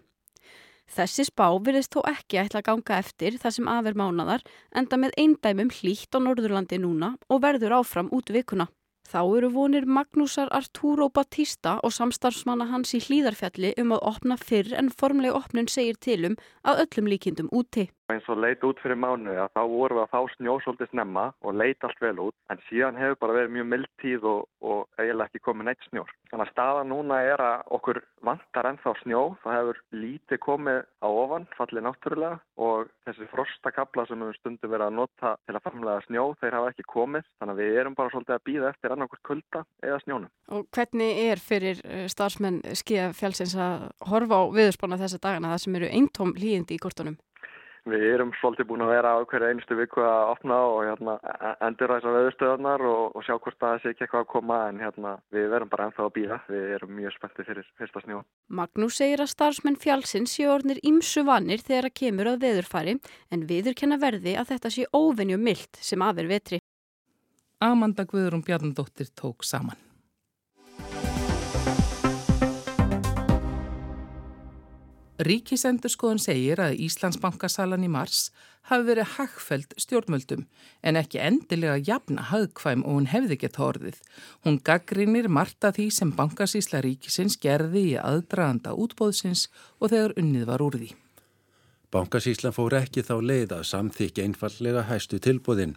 Þessi 0.92 1.30
spá 1.30 1.48
virðist 1.64 1.96
þó 1.96 2.04
ekki 2.12 2.42
ætla 2.44 2.60
að 2.60 2.68
ganga 2.68 3.00
eftir 3.00 3.40
þar 3.40 3.56
sem 3.56 3.72
afer 3.72 3.96
mánadar 3.96 4.44
enda 4.76 5.00
með 5.00 5.16
eindæmum 5.24 5.72
hlýtt 5.72 6.12
á 6.12 6.20
Norðurlandi 6.20 6.84
núna 6.84 7.14
og 7.32 7.46
verður 7.48 7.80
áfram 7.80 8.12
út 8.12 8.28
vikuna. 8.28 8.68
Þá 9.12 9.22
eru 9.38 9.50
vonir 9.52 9.84
Magnúsar 9.92 10.48
Arturo 10.56 11.10
Batista 11.12 11.74
og 11.84 11.92
samstarfsmanna 11.92 12.70
hans 12.70 12.94
í 12.96 13.02
hlýðarfjalli 13.04 13.74
um 13.84 13.92
að 13.92 14.06
opna 14.08 14.38
fyrr 14.40 14.72
en 14.80 14.88
formleg 15.02 15.36
opnun 15.36 15.68
segir 15.68 15.98
til 16.00 16.30
um 16.30 16.38
að 16.64 16.86
öllum 16.86 17.10
líkindum 17.12 17.50
úti. 17.52 17.90
Eins 18.12 18.28
og 18.32 18.42
leit 18.44 18.64
út 18.68 18.80
fyrir 18.84 19.00
mánu 19.00 19.34
að 19.40 19.52
þá 19.56 19.62
vorum 19.72 20.00
við 20.00 20.04
að 20.04 20.12
fá 20.12 20.36
snjósóldi 20.36 20.88
snemma 20.92 21.26
og 21.42 21.56
leit 21.56 21.86
allt 21.88 22.02
vel 22.04 22.18
út 22.28 22.36
en 22.52 22.60
síðan 22.68 23.00
hefur 23.00 23.20
bara 23.22 23.38
verið 23.40 23.56
mjög 23.56 23.70
mild 23.72 23.92
tíð 24.02 24.28
og, 24.28 24.42
og 24.62 24.82
eiginlega 25.00 25.30
ekki 25.30 25.44
komið 25.46 25.70
neitt 25.70 25.88
snjór. 25.88 26.12
Þannig 26.32 26.46
að 26.48 26.52
staða 26.54 26.84
núna 26.88 27.20
er 27.28 27.44
að 27.44 27.64
okkur 27.78 28.00
vantar 28.24 28.70
ennþá 28.70 28.94
snjó, 29.02 29.22
það 29.44 29.58
hefur 29.58 29.80
lítið 30.04 30.42
komið 30.46 30.82
á 31.04 31.08
ofan, 31.08 31.48
fallið 31.58 31.86
náttúrulega 31.88 32.40
og 32.68 32.92
þessi 33.08 33.28
frostakabla 33.32 34.06
sem 34.08 34.24
við 34.24 34.38
stundum 34.38 34.72
verið 34.72 34.88
að 34.88 34.98
nota 35.00 35.34
til 35.48 35.58
að 35.58 35.66
famlega 35.66 36.06
snjó, 36.06 36.28
þeir 36.42 36.58
hafa 36.60 36.72
ekki 36.72 36.88
komið 36.92 37.26
þannig 37.40 37.56
að 37.56 37.64
við 37.64 37.80
erum 37.82 37.98
bara 37.98 38.14
svolítið 38.14 38.38
að 38.38 38.46
býða 38.52 38.70
eftir 38.72 38.96
annarkur 38.96 39.24
kulda 39.32 39.64
eða 39.84 40.00
snjónum. 40.06 40.32
Og 40.52 40.70
hvernig 40.76 41.24
er 41.26 41.42
fyrir 41.42 41.82
eh, 41.88 42.06
starfsmenn 42.12 42.62
skíða 42.80 43.10
fjálsins 43.18 43.58
að 43.58 43.90
horfa 44.12 44.40
á 44.40 44.44
viðspána 44.56 45.02
þessa 45.02 45.20
dagana 45.24 45.52
það 45.56 45.66
sem 45.66 45.82
eru 45.82 45.92
eintóm 46.00 46.36
hlýjindi 46.38 46.78
í 46.78 46.82
kortunum? 46.82 47.20
Við 47.90 48.04
erum 48.12 48.30
svolítið 48.38 48.68
búin 48.70 48.84
að 48.86 48.92
vera 48.94 49.12
á 49.18 49.26
hverju 49.26 49.48
einustu 49.50 49.76
viku 49.80 50.04
að 50.06 50.32
opna 50.36 50.58
og 50.70 50.84
hérna, 50.86 51.16
endur 51.66 51.90
þessar 51.96 52.14
veðustöðunar 52.14 52.84
og, 52.86 53.16
og 53.18 53.26
sjá 53.26 53.34
hvort 53.42 53.58
það 53.58 53.78
sé 53.82 53.94
ekki 53.94 54.06
eitthvað 54.06 54.22
að 54.22 54.30
koma 54.36 54.60
en 54.68 54.82
hérna, 54.84 55.16
við 55.34 55.48
verum 55.56 55.72
bara 55.72 55.88
ennþá 55.90 56.06
að 56.06 56.14
býða. 56.20 56.38
Við 56.52 56.76
erum 56.78 56.94
mjög 57.00 57.18
spenntið 57.18 57.50
fyrir 57.50 57.70
fyrsta 57.82 58.06
snjó. 58.06 58.22
Magnús 58.62 59.02
segir 59.02 59.26
að 59.26 59.34
starfsmenn 59.34 59.82
fjálsins 59.82 60.38
sé 60.38 60.46
orðnir 60.46 60.82
ímsu 60.86 61.26
vanir 61.26 61.66
þegar 61.66 61.90
að 61.90 61.98
kemur 62.04 62.30
að 62.36 62.42
veðurfari 62.46 62.98
en 63.34 63.48
viðurkenna 63.50 63.98
verði 64.02 64.38
að 64.38 64.54
þetta 64.54 64.76
sé 64.78 64.90
óvenju 64.94 65.42
myllt 65.42 65.82
sem 65.82 66.06
aðver 66.06 66.30
vetri. 66.38 66.62
Amanda 67.66 68.06
Guðrún 68.06 68.46
Bjarnadóttir 68.46 69.10
tók 69.18 69.42
saman. 69.42 69.82
Ríkisendurskoðun 75.22 76.18
segir 76.22 76.58
að 76.64 76.80
Íslandsbankasalan 76.82 77.84
í 77.86 77.90
mars 77.92 78.32
hafi 78.70 78.88
verið 78.88 79.12
hagfæld 79.18 79.74
stjórnmöldum 79.84 80.48
en 80.82 80.98
ekki 80.98 81.20
endilega 81.22 81.76
jafna 81.92 82.24
hagkvæm 82.32 82.82
og 82.88 82.96
hún 82.98 83.10
hefði 83.12 83.38
gett 83.44 83.60
horfið. 83.62 84.00
Hún 84.46 84.58
gaggrinir 84.66 85.28
margt 85.30 85.68
að 85.68 85.78
því 85.78 85.88
sem 85.94 86.14
bankasísla 86.18 86.82
ríkisins 86.86 87.38
gerði 87.42 87.84
í 87.92 88.00
aðdraganda 88.02 88.74
útbóðsins 88.74 89.48
og 89.78 89.92
þegar 89.94 90.16
unnið 90.22 90.48
var 90.50 90.64
úr 90.66 90.78
því. 90.80 90.90
Bankasíslan 91.92 92.56
fór 92.56 92.78
ekki 92.80 93.04
þá 93.06 93.16
leið 93.20 93.54
að 93.58 93.68
samþykja 93.68 94.26
einfallega 94.26 94.86
hæstu 94.88 95.20
tilbúðin. 95.22 95.76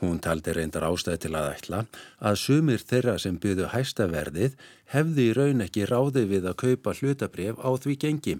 Hún 0.00 0.22
taldi 0.24 0.54
reyndar 0.54 0.86
ástæði 0.86 1.24
til 1.24 1.34
að 1.34 1.50
ætla 1.50 1.82
að 2.20 2.38
sumir 2.40 2.80
þeirra 2.80 3.16
sem 3.20 3.36
byggðu 3.42 3.68
hæsta 3.74 4.06
verðið 4.12 4.56
hefði 4.94 5.28
í 5.28 5.36
raun 5.36 5.64
ekki 5.66 5.88
ráði 5.90 6.24
við 6.32 6.48
að 6.48 6.58
kaupa 6.62 6.94
hlutabref 7.00 7.60
á 7.60 7.70
því 7.76 7.98
gengi. 8.04 8.36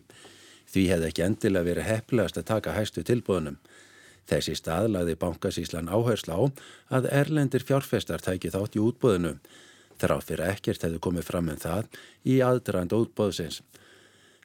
Því 0.76 0.82
hefði 0.90 1.06
ekki 1.08 1.22
endilega 1.24 1.64
verið 1.64 1.86
heppilegast 1.88 2.36
að 2.36 2.44
taka 2.50 2.72
hæstu 2.76 3.00
tilbúðunum. 3.08 3.54
Þessi 4.28 4.58
staðlaði 4.58 5.14
bankasíslan 5.16 5.88
áhersla 5.88 6.36
á 6.36 6.42
að 6.98 7.08
erlendir 7.16 7.64
fjárfestar 7.64 8.20
tæki 8.20 8.50
þátt 8.52 8.76
í 8.76 8.82
útbúðinu. 8.84 9.38
Þrátt 9.96 10.26
fyrir 10.28 10.50
ekkert 10.50 10.84
hefði 10.84 11.00
komið 11.06 11.28
fram 11.30 11.48
um 11.48 11.62
það 11.62 11.88
í 12.28 12.36
aðdraðand 12.44 12.92
útbúðsins. 12.98 13.62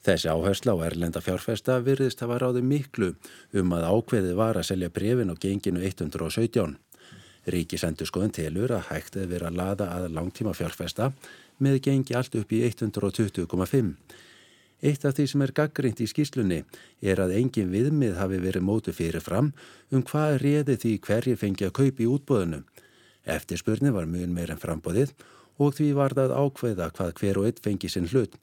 Þessi 0.08 0.32
áhersla 0.32 0.78
á 0.80 0.88
erlenda 0.88 1.20
fjárfesta 1.20 1.82
virðist 1.84 2.24
hafa 2.24 2.40
ráði 2.40 2.64
miklu 2.64 3.12
um 3.52 3.76
að 3.76 3.92
ákveðið 3.92 4.40
var 4.40 4.56
að 4.56 4.70
selja 4.72 4.94
brefin 4.96 5.36
á 5.36 5.36
genginu 5.36 5.84
117. 5.84 6.80
Ríkisendur 7.52 8.08
skoðun 8.08 8.38
telur 8.40 8.72
að 8.72 8.88
hægt 8.88 9.20
hefði 9.20 9.34
verið 9.36 9.52
að 9.52 9.60
lada 9.60 9.92
að 10.00 10.12
langtíma 10.16 10.56
fjárfesta 10.56 11.12
með 11.60 11.82
gengi 11.90 12.16
allt 12.16 12.40
upp 12.40 12.56
í 12.56 12.64
120,5. 12.72 13.96
Eitt 14.82 15.04
af 15.06 15.14
því 15.18 15.26
sem 15.30 15.44
er 15.46 15.54
gaggrind 15.54 16.00
í 16.02 16.08
skýslunni 16.10 16.64
er 17.02 17.20
að 17.22 17.36
engin 17.38 17.70
viðmið 17.70 18.16
hafi 18.18 18.40
verið 18.42 18.66
mótu 18.66 18.94
fyrir 18.98 19.22
fram 19.22 19.52
um 19.94 20.02
hvað 20.02 20.40
réði 20.42 20.78
því 20.82 20.94
hverji 21.06 21.36
fengi 21.38 21.68
að 21.68 21.76
kaupi 21.78 22.08
útbóðinu. 22.10 22.64
Eftirspurni 23.30 23.94
var 23.94 24.10
mjög 24.10 24.34
meir 24.34 24.54
en 24.54 24.62
frambóðið 24.62 25.14
og 25.62 25.76
því 25.78 25.92
var 26.00 26.16
það 26.18 26.34
ákveða 26.34 26.90
hvað 26.98 27.14
hver 27.20 27.40
og 27.42 27.50
eitt 27.50 27.62
fengi 27.62 27.92
sinn 27.94 28.10
hlut. 28.10 28.40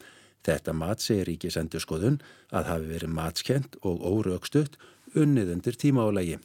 Þetta 0.46 0.72
mat 0.72 1.02
segir 1.02 1.26
ríkisendur 1.26 1.82
skoðun 1.82 2.20
að 2.54 2.70
hafi 2.70 2.92
verið 2.92 3.16
matskent 3.18 3.74
og 3.82 4.04
órögstutt 4.06 4.78
unnið 5.18 5.56
undir 5.56 5.80
tímaálagi. 5.80 6.38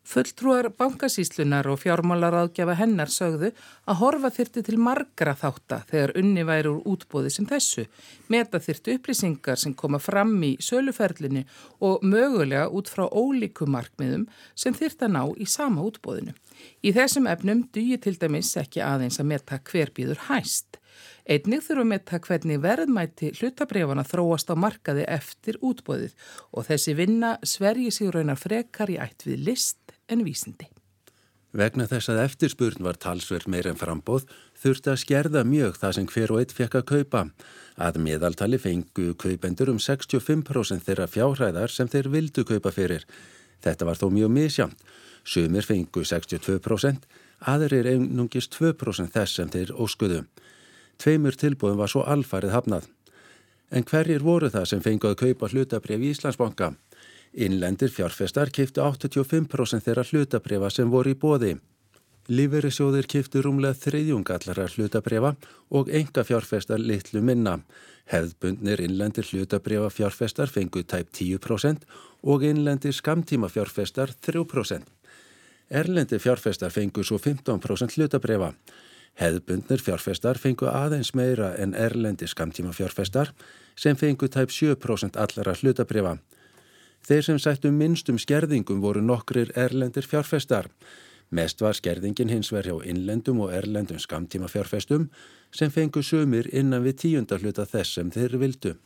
Fulltrúar 0.00 0.70
bankasíslunar 0.74 1.68
og 1.68 1.82
fjármálaráðgjafa 1.82 2.74
hennar 2.80 3.12
sögðu 3.12 3.50
að 3.84 3.98
horfa 4.00 4.30
þyrti 4.32 4.62
til 4.66 4.78
margra 4.80 5.34
þátta 5.36 5.82
þegar 5.90 6.14
unni 6.18 6.44
væri 6.48 6.72
úr 6.72 6.80
útbóði 6.88 7.30
sem 7.34 7.46
þessu, 7.46 7.84
meta 8.32 8.58
þyrti 8.64 8.96
upplýsingar 8.96 9.60
sem 9.60 9.74
koma 9.76 10.00
fram 10.00 10.32
í 10.42 10.54
söluferlinu 10.64 11.44
og 11.84 12.02
mögulega 12.02 12.66
út 12.72 12.88
frá 12.88 13.04
ólíku 13.06 13.68
markmiðum 13.68 14.26
sem 14.54 14.74
þyrta 14.74 15.12
ná 15.12 15.22
í 15.36 15.46
sama 15.46 15.84
útbóðinu. 15.84 16.32
Í 16.82 16.96
þessum 16.96 17.28
efnum 17.30 17.66
dýi 17.68 18.00
til 18.00 18.16
dæmis 18.18 18.56
ekki 18.56 18.82
aðeins 18.82 19.20
að 19.20 19.30
meta 19.34 19.60
hver 19.70 19.92
býður 19.94 20.26
hæst. 20.30 20.79
Einnig 21.28 21.64
þurfum 21.66 21.86
að 21.86 21.92
metta 21.92 22.20
hvernig 22.24 22.60
verðmæti 22.64 23.30
hlutabrefana 23.38 24.04
þróast 24.08 24.50
á 24.50 24.54
markaði 24.56 25.06
eftir 25.08 25.60
útbóðið 25.60 26.16
og 26.52 26.68
þessi 26.70 26.96
vinna 26.98 27.36
svergi 27.42 27.90
sig 27.94 28.12
raunar 28.14 28.40
frekar 28.40 28.92
í 28.92 29.00
ætt 29.00 29.26
við 29.28 29.48
list 29.50 29.96
en 30.08 30.24
vísindi. 30.26 30.70
Vegna 31.50 31.88
þess 31.90 32.12
að 32.12 32.20
eftirspurn 32.28 32.84
var 32.86 32.98
talsverð 33.02 33.48
meir 33.50 33.66
en 33.66 33.78
frambóð 33.78 34.28
þurfti 34.62 34.92
að 34.92 35.00
skerða 35.02 35.40
mjög 35.42 35.80
það 35.80 35.94
sem 35.96 36.06
hver 36.12 36.32
og 36.32 36.42
eitt 36.42 36.54
fekk 36.54 36.76
að 36.78 36.84
kaupa. 36.92 37.22
Að 37.74 37.98
miðaltali 38.04 38.60
fengu 38.62 39.14
kaupendur 39.18 39.72
um 39.72 39.80
65% 39.82 40.86
þeirra 40.86 41.08
fjárhæðar 41.10 41.74
sem 41.74 41.90
þeir 41.90 42.10
vildu 42.14 42.44
kaupa 42.46 42.70
fyrir. 42.70 43.06
Þetta 43.64 43.88
var 43.88 43.98
þó 43.98 44.06
mjög 44.14 44.30
misjamt. 44.36 44.84
Sumir 45.26 45.66
fengu 45.66 46.04
62%, 46.06 47.02
aðrir 47.50 47.88
einungist 47.90 48.54
2% 48.54 49.10
þess 49.12 49.40
sem 49.40 49.50
þeir 49.50 49.74
óskuðu. 49.74 50.22
Tveimur 51.00 51.36
tilbúðum 51.40 51.80
var 51.80 51.88
svo 51.88 52.04
alfarið 52.04 52.52
hafnað. 52.52 52.88
En 53.70 53.86
hverjir 53.86 54.24
voru 54.26 54.50
það 54.52 54.66
sem 54.68 54.82
fengu 54.84 55.08
að 55.08 55.20
kaupa 55.22 55.48
hlutabref 55.48 56.02
í 56.02 56.10
Íslandsbanka? 56.12 56.74
Innlendir 57.32 57.92
fjárfestar 57.94 58.50
kiftu 58.50 58.82
85% 58.82 59.86
þeirra 59.86 60.04
hlutabriða 60.08 60.70
sem 60.74 60.90
voru 60.90 61.14
í 61.14 61.18
bóði. 61.18 61.54
Lífeyrisjóðir 62.30 63.08
kiftu 63.10 63.40
rúmlega 63.42 63.78
þriðjungallara 63.78 64.66
hlutabriða 64.74 65.32
og 65.74 65.88
enga 65.94 66.24
fjárfestar 66.26 66.82
litlu 66.82 67.22
minna. 67.24 67.56
Hefðbundnir 68.10 68.82
innlendir 68.84 69.26
hlutabriða 69.30 69.88
fjárfestar 69.94 70.50
fengu 70.50 70.82
tæp 70.82 71.14
10% 71.16 71.86
og 72.22 72.44
innlendir 72.44 72.94
skamtíma 72.94 73.48
fjárfestar 73.48 74.12
3%. 74.26 74.84
Erlendir 75.70 76.20
fjárfestar 76.22 76.74
fengu 76.74 77.06
svo 77.06 77.18
15% 77.18 77.96
hlutabriða. 77.96 78.52
Hefðbundnir 79.18 79.82
fjárfestar 79.82 80.38
fengu 80.38 80.68
aðeins 80.70 81.14
meira 81.14 81.54
en 81.58 81.74
erlendir 81.74 82.30
skamtíma 82.30 82.72
fjárfestar 82.72 83.32
sem 83.76 83.96
fengu 83.96 84.28
tæp 84.28 84.52
7% 84.54 85.18
allara 85.20 85.56
hlutabriða. 85.58 86.18
Þeir 87.06 87.24
sem 87.24 87.38
sættu 87.40 87.72
minnstum 87.72 88.18
skerðingum 88.20 88.82
voru 88.84 89.00
nokkrir 89.00 89.52
erlendir 89.56 90.06
fjárfestar. 90.06 90.68
Mest 91.30 91.62
var 91.62 91.76
skerðingin 91.78 92.30
hins 92.32 92.50
verð 92.52 92.72
hjá 92.72 92.90
innlendum 92.90 93.40
og 93.44 93.52
erlendum 93.54 94.00
skamtíma 94.02 94.50
fjárfestum 94.50 95.08
sem 95.54 95.70
fengu 95.70 96.02
sumir 96.02 96.48
innan 96.52 96.84
við 96.84 97.02
tíundahluta 97.04 97.66
þess 97.70 97.98
sem 97.98 98.10
þeir 98.10 98.38
vildu. 98.40 98.76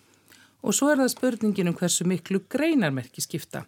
Og 0.64 0.73
svo 0.73 0.88
er 0.88 0.97
það 0.97 1.11
spurningin 1.12 1.69
um 1.69 1.75
hversu 1.76 2.07
miklu 2.09 2.38
greinarmerki 2.49 3.21
skipta. 3.21 3.66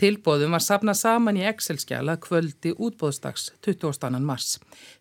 Tilbóðum 0.00 0.54
var 0.56 0.64
sapnað 0.64 0.96
saman 1.02 1.36
í 1.36 1.44
Excel-skjala 1.44 2.14
kvöldi 2.24 2.72
útbóðstags 2.72 3.50
22. 3.64 4.20
mars. 4.24 4.56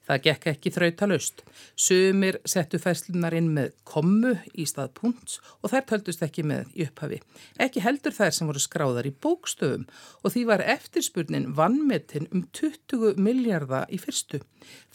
Það 0.07 0.21
gekk 0.23 0.47
ekki 0.53 0.71
þrautalust. 0.71 1.41
Sumir 1.75 2.39
settu 2.47 2.79
fæslunar 2.79 3.35
inn 3.35 3.49
með 3.55 3.73
kommu 3.87 4.33
í 4.55 4.65
stað 4.69 4.93
punts 4.99 5.39
og 5.61 5.73
þær 5.73 5.87
töldust 5.91 6.23
ekki 6.23 6.45
með 6.47 6.69
í 6.75 6.87
upphafi. 6.87 7.19
Ekki 7.59 7.83
heldur 7.83 8.15
þær 8.15 8.35
sem 8.35 8.49
voru 8.49 8.63
skráðar 8.63 9.09
í 9.09 9.13
bókstöfum 9.25 9.87
og 10.23 10.33
því 10.33 10.45
var 10.51 10.63
eftirspurnin 10.75 11.49
vannmetinn 11.57 12.29
um 12.31 12.45
20 12.55 13.19
miljardar 13.19 13.91
í 13.91 13.99
fyrstu. 13.99 14.39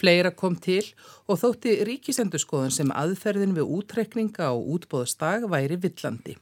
Fleira 0.01 0.33
kom 0.33 0.57
til 0.57 0.85
og 1.29 1.43
þótti 1.43 1.79
ríkisendurskoðun 1.89 2.73
sem 2.73 2.95
aðferðin 2.97 3.57
við 3.59 3.77
útrekninga 3.79 4.53
og 4.57 4.79
útbóðstag 4.79 5.45
væri 5.53 5.79
villandi. 5.83 6.39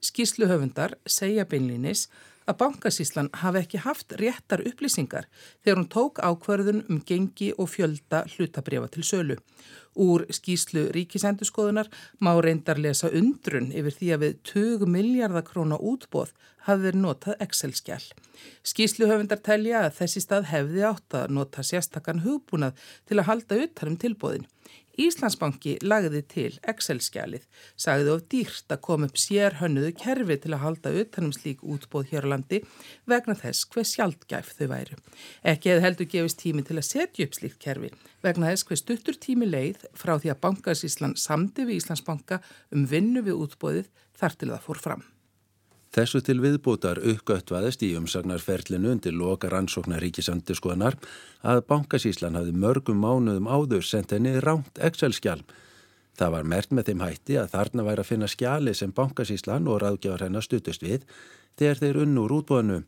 Skísluhöfundar 0.00 0.96
segja 1.08 1.44
beinlýnis 1.48 2.08
að 2.50 2.58
bankasíslan 2.64 3.30
hafi 3.42 3.62
ekki 3.62 3.82
haft 3.84 4.14
réttar 4.20 4.64
upplýsingar 4.66 5.28
þegar 5.62 5.78
hún 5.78 5.90
tók 5.92 6.20
ákverðun 6.24 6.84
um 6.90 7.00
gengi 7.06 7.52
og 7.56 7.70
fjölda 7.72 8.24
hlutabriða 8.34 8.90
til 8.94 9.06
sölu. 9.06 9.38
Úr 9.98 10.26
skýslu 10.30 10.86
ríkisendurskoðunar 10.94 11.90
má 12.22 12.30
reyndar 12.38 12.78
lesa 12.78 13.10
undrun 13.10 13.72
yfir 13.74 13.96
því 13.96 14.12
að 14.14 14.22
við 14.24 14.36
20 14.52 14.92
miljardar 14.94 15.46
króna 15.46 15.80
útbóð 15.80 16.30
hafi 16.66 16.84
verið 16.86 17.02
notað 17.02 17.42
Excel-skjál. 17.46 18.04
Skýsluhöfundar 18.70 19.40
telja 19.42 19.86
að 19.86 19.96
þessi 19.98 20.22
stað 20.22 20.48
hefði 20.52 20.86
átt 20.86 21.18
að 21.18 21.34
nota 21.36 21.64
sérstakann 21.66 22.22
hugbúnað 22.24 22.78
til 23.08 23.18
að 23.18 23.28
halda 23.30 23.60
utanum 23.64 23.98
tilbóðin. 24.00 24.46
Íslandsbanki 25.00 25.76
lagði 25.86 26.20
til 26.28 26.50
Excel-skjalið, 26.68 27.44
sagði 27.78 28.10
of 28.12 28.24
dýrt 28.32 28.74
að 28.74 28.82
koma 28.84 29.08
upp 29.08 29.20
sér 29.22 29.56
hönnuðu 29.60 29.94
kerfi 29.96 30.36
til 30.42 30.52
að 30.52 30.62
halda 30.64 30.92
utanum 31.02 31.32
slík 31.32 31.62
útbóð 31.64 32.10
hér 32.10 32.26
á 32.28 32.32
landi 32.34 32.60
vegna 33.08 33.36
þess 33.38 33.68
hver 33.70 33.86
sjálfgæf 33.88 34.52
þau 34.58 34.66
væru. 34.74 34.98
Ekki 35.46 35.72
hefði 35.72 35.86
heldur 35.86 36.10
gefist 36.14 36.40
tími 36.42 36.66
til 36.66 36.76
að 36.76 36.88
setja 36.90 37.28
upp 37.28 37.38
slíkt 37.38 37.60
kerfi 37.62 37.92
vegna 38.24 38.50
þess 38.50 38.66
hver 38.68 38.82
stuttur 38.82 39.20
tími 39.22 39.48
leið 39.48 39.79
frá 39.96 40.16
því 40.18 40.34
að 40.34 40.42
Bankasíslan 40.44 41.16
samdi 41.20 41.66
við 41.68 41.80
Íslandsbanka 41.80 42.40
um 42.74 42.84
vinnu 42.90 43.22
við 43.26 43.46
útbóðið 43.46 43.88
þar 44.20 44.36
til 44.36 44.50
það 44.52 44.66
fór 44.66 44.82
fram. 44.84 45.02
Þessu 45.90 46.20
til 46.22 46.36
viðbútar 46.38 47.00
uppgöttvaðist 47.02 47.80
í 47.82 47.96
umsagnarferlinu 47.98 48.92
undir 48.92 49.16
loka 49.16 49.48
rannsóknar 49.50 49.98
ríkisandurskoðanar 50.04 50.94
að 51.42 51.64
bankasíslan 51.66 52.38
hafði 52.38 52.54
mörgum 52.62 53.00
mánuðum 53.02 53.48
áður 53.50 53.82
sendt 53.88 54.14
henni 54.14 54.36
ránt 54.38 54.78
Excel-skjál. 54.78 55.42
Það 56.14 56.34
var 56.36 56.46
mert 56.52 56.70
með 56.70 56.92
þeim 56.92 57.02
hætti 57.02 57.40
að 57.40 57.50
þarna 57.56 57.86
væri 57.88 58.04
að 58.04 58.10
finna 58.12 58.28
skjali 58.30 58.74
sem 58.78 58.94
bankasíslan 58.94 59.66
og 59.66 59.80
ráðgjafar 59.82 60.28
hennar 60.28 60.46
stutust 60.46 60.86
við 60.86 61.08
þegar 61.58 61.82
þeir 61.82 62.00
unnur 62.04 62.36
útbóðinu. 62.38 62.84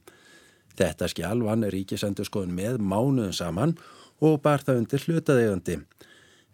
Þetta 0.79 1.11
skjál 1.11 1.43
vann 1.43 1.67
ríkisandurskoðun 1.75 2.55
með 2.55 2.79
mánuðum 2.79 3.35
saman 3.35 3.75
og 4.23 4.39
bar 4.47 4.63
það 4.63 4.85
undir 4.85 5.07
hlutaðegandi. 5.09 5.81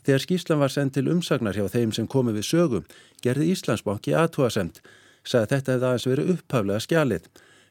Þegar 0.08 0.22
skíslan 0.24 0.60
var 0.62 0.72
sendt 0.72 0.94
til 0.96 1.10
umsagnar 1.12 1.52
hjá 1.52 1.66
þeim 1.68 1.90
sem 1.92 2.06
komi 2.08 2.32
við 2.32 2.46
sögum 2.48 2.84
gerði 3.20 3.50
Íslandsbanki 3.52 4.14
aðtúasemt 4.16 4.78
sagði 5.20 5.50
þetta 5.50 5.74
hefði 5.74 5.88
aðeins 5.88 6.06
verið 6.08 6.30
upphaflega 6.32 6.84
skjalið. 6.84 7.26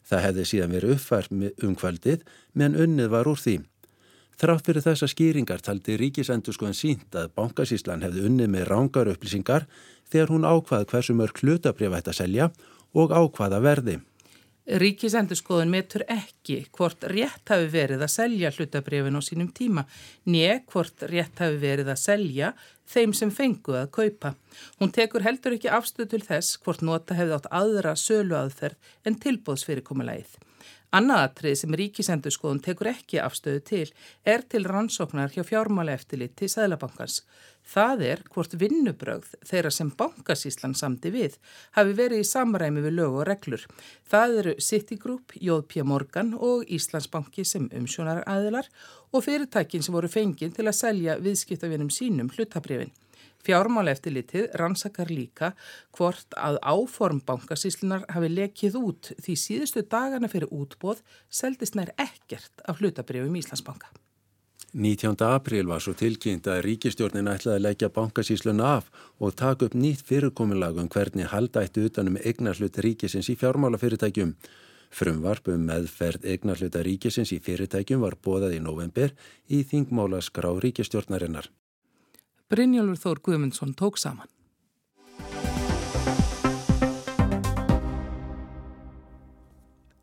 Það 0.05 0.21
hefði 0.25 0.43
síðan 0.45 0.75
verið 0.75 0.93
uppfært 0.93 1.33
um 1.65 1.73
kvöldið 1.81 2.27
meðan 2.53 2.77
unnið 2.83 3.09
var 3.15 3.29
úr 3.31 3.41
því. 3.41 3.55
Þrátt 4.37 4.69
fyrir 4.69 4.85
þessa 4.85 5.09
skýringar 5.09 5.65
taldi 5.65 5.97
Ríkisendurskoðan 5.97 6.77
sínt 6.77 7.17
að 7.17 7.33
bankasíslan 7.39 8.05
hefði 8.05 8.27
unnið 8.29 8.53
með 8.53 8.67
rángar 8.69 9.09
upplýsingar 9.15 9.65
þegar 10.05 10.35
hún 10.35 10.45
ákvaði 10.45 10.91
hversu 10.93 11.17
mörg 11.17 11.41
hlutabrif 11.41 11.97
ætti 11.97 12.13
að 12.13 12.19
selja 12.21 12.51
og 12.93 13.17
ákvaða 13.17 13.63
verði. 13.65 13.97
Ríkisendurskoðun 14.67 15.69
metur 15.71 16.03
ekki 16.11 16.57
hvort 16.75 17.05
rétt 17.07 17.47
hafi 17.53 17.69
verið 17.71 18.01
að 18.03 18.11
selja 18.11 18.51
hlutabrifin 18.51 19.15
á 19.15 19.21
sínum 19.23 19.51
tíma, 19.55 19.85
nýja 20.27 20.57
hvort 20.67 21.05
rétt 21.07 21.39
hafi 21.39 21.61
verið 21.61 21.93
að 21.93 22.01
selja 22.01 22.49
þeim 22.91 23.13
sem 23.15 23.31
fengu 23.31 23.77
að 23.79 23.93
kaupa. 23.95 24.33
Hún 24.81 24.91
tekur 24.91 25.23
heldur 25.23 25.55
ekki 25.55 25.71
afstöð 25.71 26.11
til 26.11 26.23
þess 26.27 26.59
hvort 26.65 26.83
nota 26.83 27.15
hefði 27.15 27.37
átt 27.37 27.49
aðra 27.61 27.95
sölu 27.95 28.35
aðferð 28.35 28.91
en 29.07 29.19
tilbóðsfyrirkomulegið. 29.23 30.35
Annaðatrið 30.97 31.57
sem 31.59 31.75
ríkisendurskoðun 31.77 32.61
tekur 32.63 32.87
ekki 32.89 33.19
afstöðu 33.21 33.59
til 33.67 33.83
er 34.25 34.41
til 34.49 34.63
rannsóknar 34.65 35.33
hjá 35.35 35.43
fjármála 35.45 35.93
eftirlit 35.93 36.33
til 36.39 36.49
Sæðlabankans. 36.49 37.19
Það 37.67 38.03
er 38.07 38.23
hvort 38.31 38.55
vinnubrögð 38.57 39.35
þeirra 39.45 39.71
sem 39.75 39.91
bankasíslan 39.99 40.73
samti 40.79 41.11
við 41.13 41.35
hafi 41.77 41.93
verið 41.99 42.23
í 42.23 42.29
samræmi 42.31 42.81
við 42.85 42.97
lög 43.01 43.19
og 43.19 43.27
reglur. 43.29 43.65
Það 44.09 44.37
eru 44.41 44.55
Citigroup, 44.69 45.35
J.P. 45.37 45.83
Morgan 45.85 46.33
og 46.33 46.63
Íslandsbanki 46.65 47.45
sem 47.45 47.67
umsjónar 47.77 48.23
aðilar 48.25 48.71
og 49.11 49.27
fyrirtækin 49.27 49.85
sem 49.85 49.93
voru 49.93 50.09
fenginn 50.09 50.55
til 50.55 50.65
að 50.65 50.79
selja 50.79 51.19
viðskiptavinum 51.21 51.91
sínum 51.93 52.31
hlutabrifin. 52.33 52.95
Fjármála 53.47 53.93
eftirlitið 53.95 54.49
rannsakar 54.59 55.07
líka 55.07 55.53
hvort 55.95 56.35
að 56.35 56.57
áform 56.67 57.21
bankasíslunar 57.23 58.03
hafi 58.11 58.27
lekið 58.33 58.73
út 58.75 59.11
því 59.23 59.35
síðustu 59.39 59.83
dagana 59.87 60.27
fyrir 60.27 60.51
útbóð 60.51 60.99
seldist 61.31 61.77
nær 61.79 61.93
ekkert 61.95 62.65
af 62.67 62.81
hlutabrjöfum 62.81 63.37
Íslandsbanka. 63.39 63.93
19. 64.73 65.15
april 65.23 65.69
var 65.69 65.79
svo 65.79 65.93
tilkynnt 65.95 66.49
að 66.51 66.59
ríkistjórnin 66.65 67.29
ætlaði 67.31 67.55
að 67.55 67.63
leggja 67.63 67.89
bankasísluna 67.95 68.71
af 68.81 68.89
og 69.23 69.37
taka 69.39 69.69
upp 69.69 69.77
nýtt 69.79 70.03
fyrirkominlagum 70.09 70.89
hvernig 70.91 71.31
haldættu 71.31 71.85
utanum 71.87 72.17
eignarhlut 72.19 72.81
ríkisins 72.83 73.29
í 73.31 73.37
fjármálafyrirtækjum. 73.39 74.33
Frumvarp 74.91 75.47
um 75.53 75.63
meðferð 75.69 76.27
eignarhluta 76.33 76.83
ríkisins 76.83 77.31
í 77.31 77.39
fyrirtækjum 77.47 78.03
var 78.03 78.19
bóðað 78.19 78.57
í 78.59 78.61
november 78.67 79.15
í 79.47 79.63
þingmála 79.71 80.19
skrá 80.27 80.51
ríkistjórnarinnar. 80.67 81.47
Brynjólfur 82.47 82.99
Þór 83.01 83.19
Guðmundsson 83.25 83.73
tók 83.75 83.97
saman. 83.99 84.29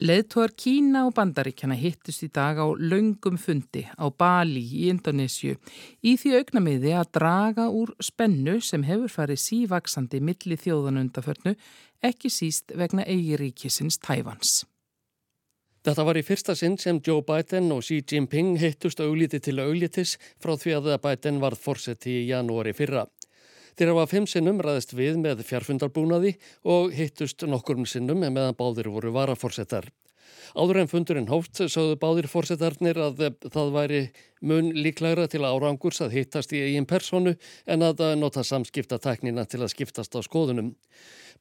Leðtóar 0.05 0.53
Kína 0.53 1.07
og 1.09 1.15
Bandaríkjana 1.17 1.79
hittust 1.81 2.27
í 2.27 2.29
dag 2.29 2.59
á 2.61 2.67
laungum 2.77 3.39
fundi 3.41 3.87
á 3.89 4.05
Bali 4.13 4.61
í 4.61 4.91
Indonésiu 4.93 5.57
í 6.05 6.13
því 6.21 6.35
augnamiði 6.43 6.93
að 6.99 7.13
draga 7.17 7.71
úr 7.73 7.95
spennu 8.03 8.59
sem 8.61 8.85
hefur 8.85 9.09
farið 9.09 9.41
sívaksandi 9.47 10.21
milli 10.21 10.61
þjóðanundaförnu 10.61 11.57
ekki 12.05 12.29
síst 12.29 12.77
vegna 12.77 13.09
eigiríkisins 13.09 13.97
Tævans. 14.05 14.67
Þetta 15.85 16.05
var 16.09 16.17
í 16.17 16.23
fyrsta 16.25 16.55
sinn 16.57 16.79
sem 16.81 16.97
Joe 17.05 17.21
Biden 17.29 17.67
og 17.75 17.83
Xi 17.85 17.99
Jinping 18.09 18.55
hittust 18.57 19.03
augliti 19.05 19.37
til 19.45 19.59
auglitis 19.61 20.15
frá 20.41 20.55
því 20.57 20.79
að 20.79 20.87
Biden 21.03 21.43
varð 21.43 21.61
fórseti 21.61 22.15
í 22.23 22.29
janúari 22.31 22.73
fyrra. 22.73 23.03
Þeir 23.77 23.91
hafa 23.93 24.07
fimm 24.09 24.29
sinnum 24.31 24.63
ræðist 24.65 24.95
við 24.97 25.19
með 25.21 25.43
fjarfundarbúnaði 25.45 26.39
og 26.65 26.95
hittust 26.97 27.45
nokkurum 27.45 27.85
sinnum 27.85 28.25
meðan 28.25 28.57
báðir 28.57 28.89
voru 28.95 29.13
varafórsetar. 29.13 29.91
Áður 30.55 30.81
en 30.83 30.91
fundurinn 30.91 31.31
hóft 31.31 31.59
sögðu 31.59 31.97
báðir 31.99 32.29
fórsetarnir 32.31 33.01
að 33.03 33.25
það 33.49 33.73
væri 33.75 34.03
mun 34.45 34.71
líklægra 34.77 35.27
til 35.31 35.43
árangurs 35.43 36.03
að 36.05 36.15
hittast 36.19 36.55
í 36.55 36.63
eigin 36.63 36.87
personu 36.87 37.35
en 37.67 37.83
að 37.83 38.05
nota 38.21 38.45
samskipta 38.45 39.01
teknina 39.03 39.47
til 39.49 39.65
að 39.65 39.73
skiptast 39.75 40.15
á 40.15 40.21
skoðunum. 40.23 40.75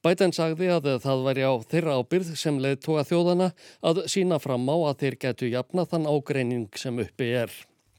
Biden 0.04 0.34
sagði 0.36 0.66
að 0.68 0.88
það 1.00 1.22
væri 1.24 1.44
á 1.48 1.52
þeirra 1.70 1.94
ábyrð 2.00 2.34
sem 2.36 2.58
leið 2.60 2.80
tóa 2.84 3.04
þjóðana 3.08 3.52
að 3.80 4.02
sína 4.12 4.36
fram 4.42 4.66
á 4.68 4.76
að 4.90 4.98
þeir 5.04 5.16
getu 5.22 5.48
jafna 5.48 5.86
þann 5.88 6.10
ágreining 6.10 6.66
sem 6.76 6.98
uppi 7.00 7.30
er. 7.44 7.54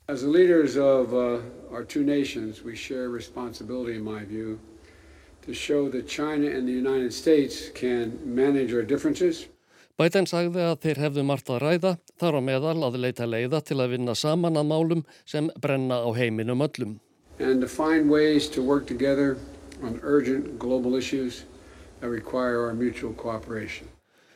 As 0.07 0.21
the 0.21 0.29
leaders 0.29 0.77
of 0.77 1.15
uh, 1.15 1.41
our 1.71 1.83
two 1.83 2.03
nations, 2.03 2.61
we 2.63 2.75
share 2.75 3.09
responsibility 3.09 3.95
in 3.95 4.03
my 4.03 4.23
view 4.23 4.59
to 5.47 5.53
show 5.53 5.89
that 5.89 6.07
China 6.07 6.45
and 6.47 6.67
the 6.67 6.71
United 6.71 7.11
States 7.11 7.69
can 7.73 8.19
manage 8.23 8.71
our 8.71 8.83
differences. 8.83 9.47
Biden 9.95 10.25
sagði 10.27 10.59
að 10.59 10.81
þeir 10.83 10.99
hefðu 11.05 11.23
margt 11.23 11.49
að 11.55 11.61
ræða, 11.63 11.91
þar 12.19 12.35
á 12.35 12.41
meðal 12.43 12.79
að 12.83 12.97
leita 12.99 13.23
leiða 13.23 13.61
til 13.63 13.77
að 13.79 13.93
vinna 13.93 14.15
saman 14.19 14.59
að 14.59 14.67
málum 14.67 15.03
sem 15.23 15.47
brenna 15.63 16.01
á 16.03 16.09
heiminum 16.17 16.63
öllum. 16.65 16.97
And 17.39 17.61
to 17.63 17.67
find 17.67 18.11
ways 18.11 18.49
to 18.51 18.61
work 18.61 18.87
together 18.87 19.37
on 19.81 20.01
urgent 20.03 20.59
global 20.59 20.95
issues 20.99 21.45
that 22.01 22.09
require 22.09 22.59
our 22.59 22.73
mutual 22.73 23.13
cooperation. 23.15 23.87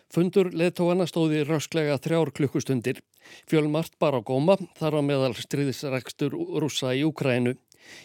Fundur 0.10 0.48
leðtóana 0.56 1.06
stóði 1.06 1.44
rösklega 1.44 2.00
þrjár 2.00 2.32
klukkustundir. 2.40 3.04
Fjölmart 3.52 4.00
bara 4.00 4.24
góma 4.24 4.56
þar 4.80 4.98
á 4.98 5.02
meðal 5.04 5.36
stríðisrekstur 5.36 6.40
rúsa 6.64 6.96
í 6.96 7.04
Ukrænu. 7.04 7.58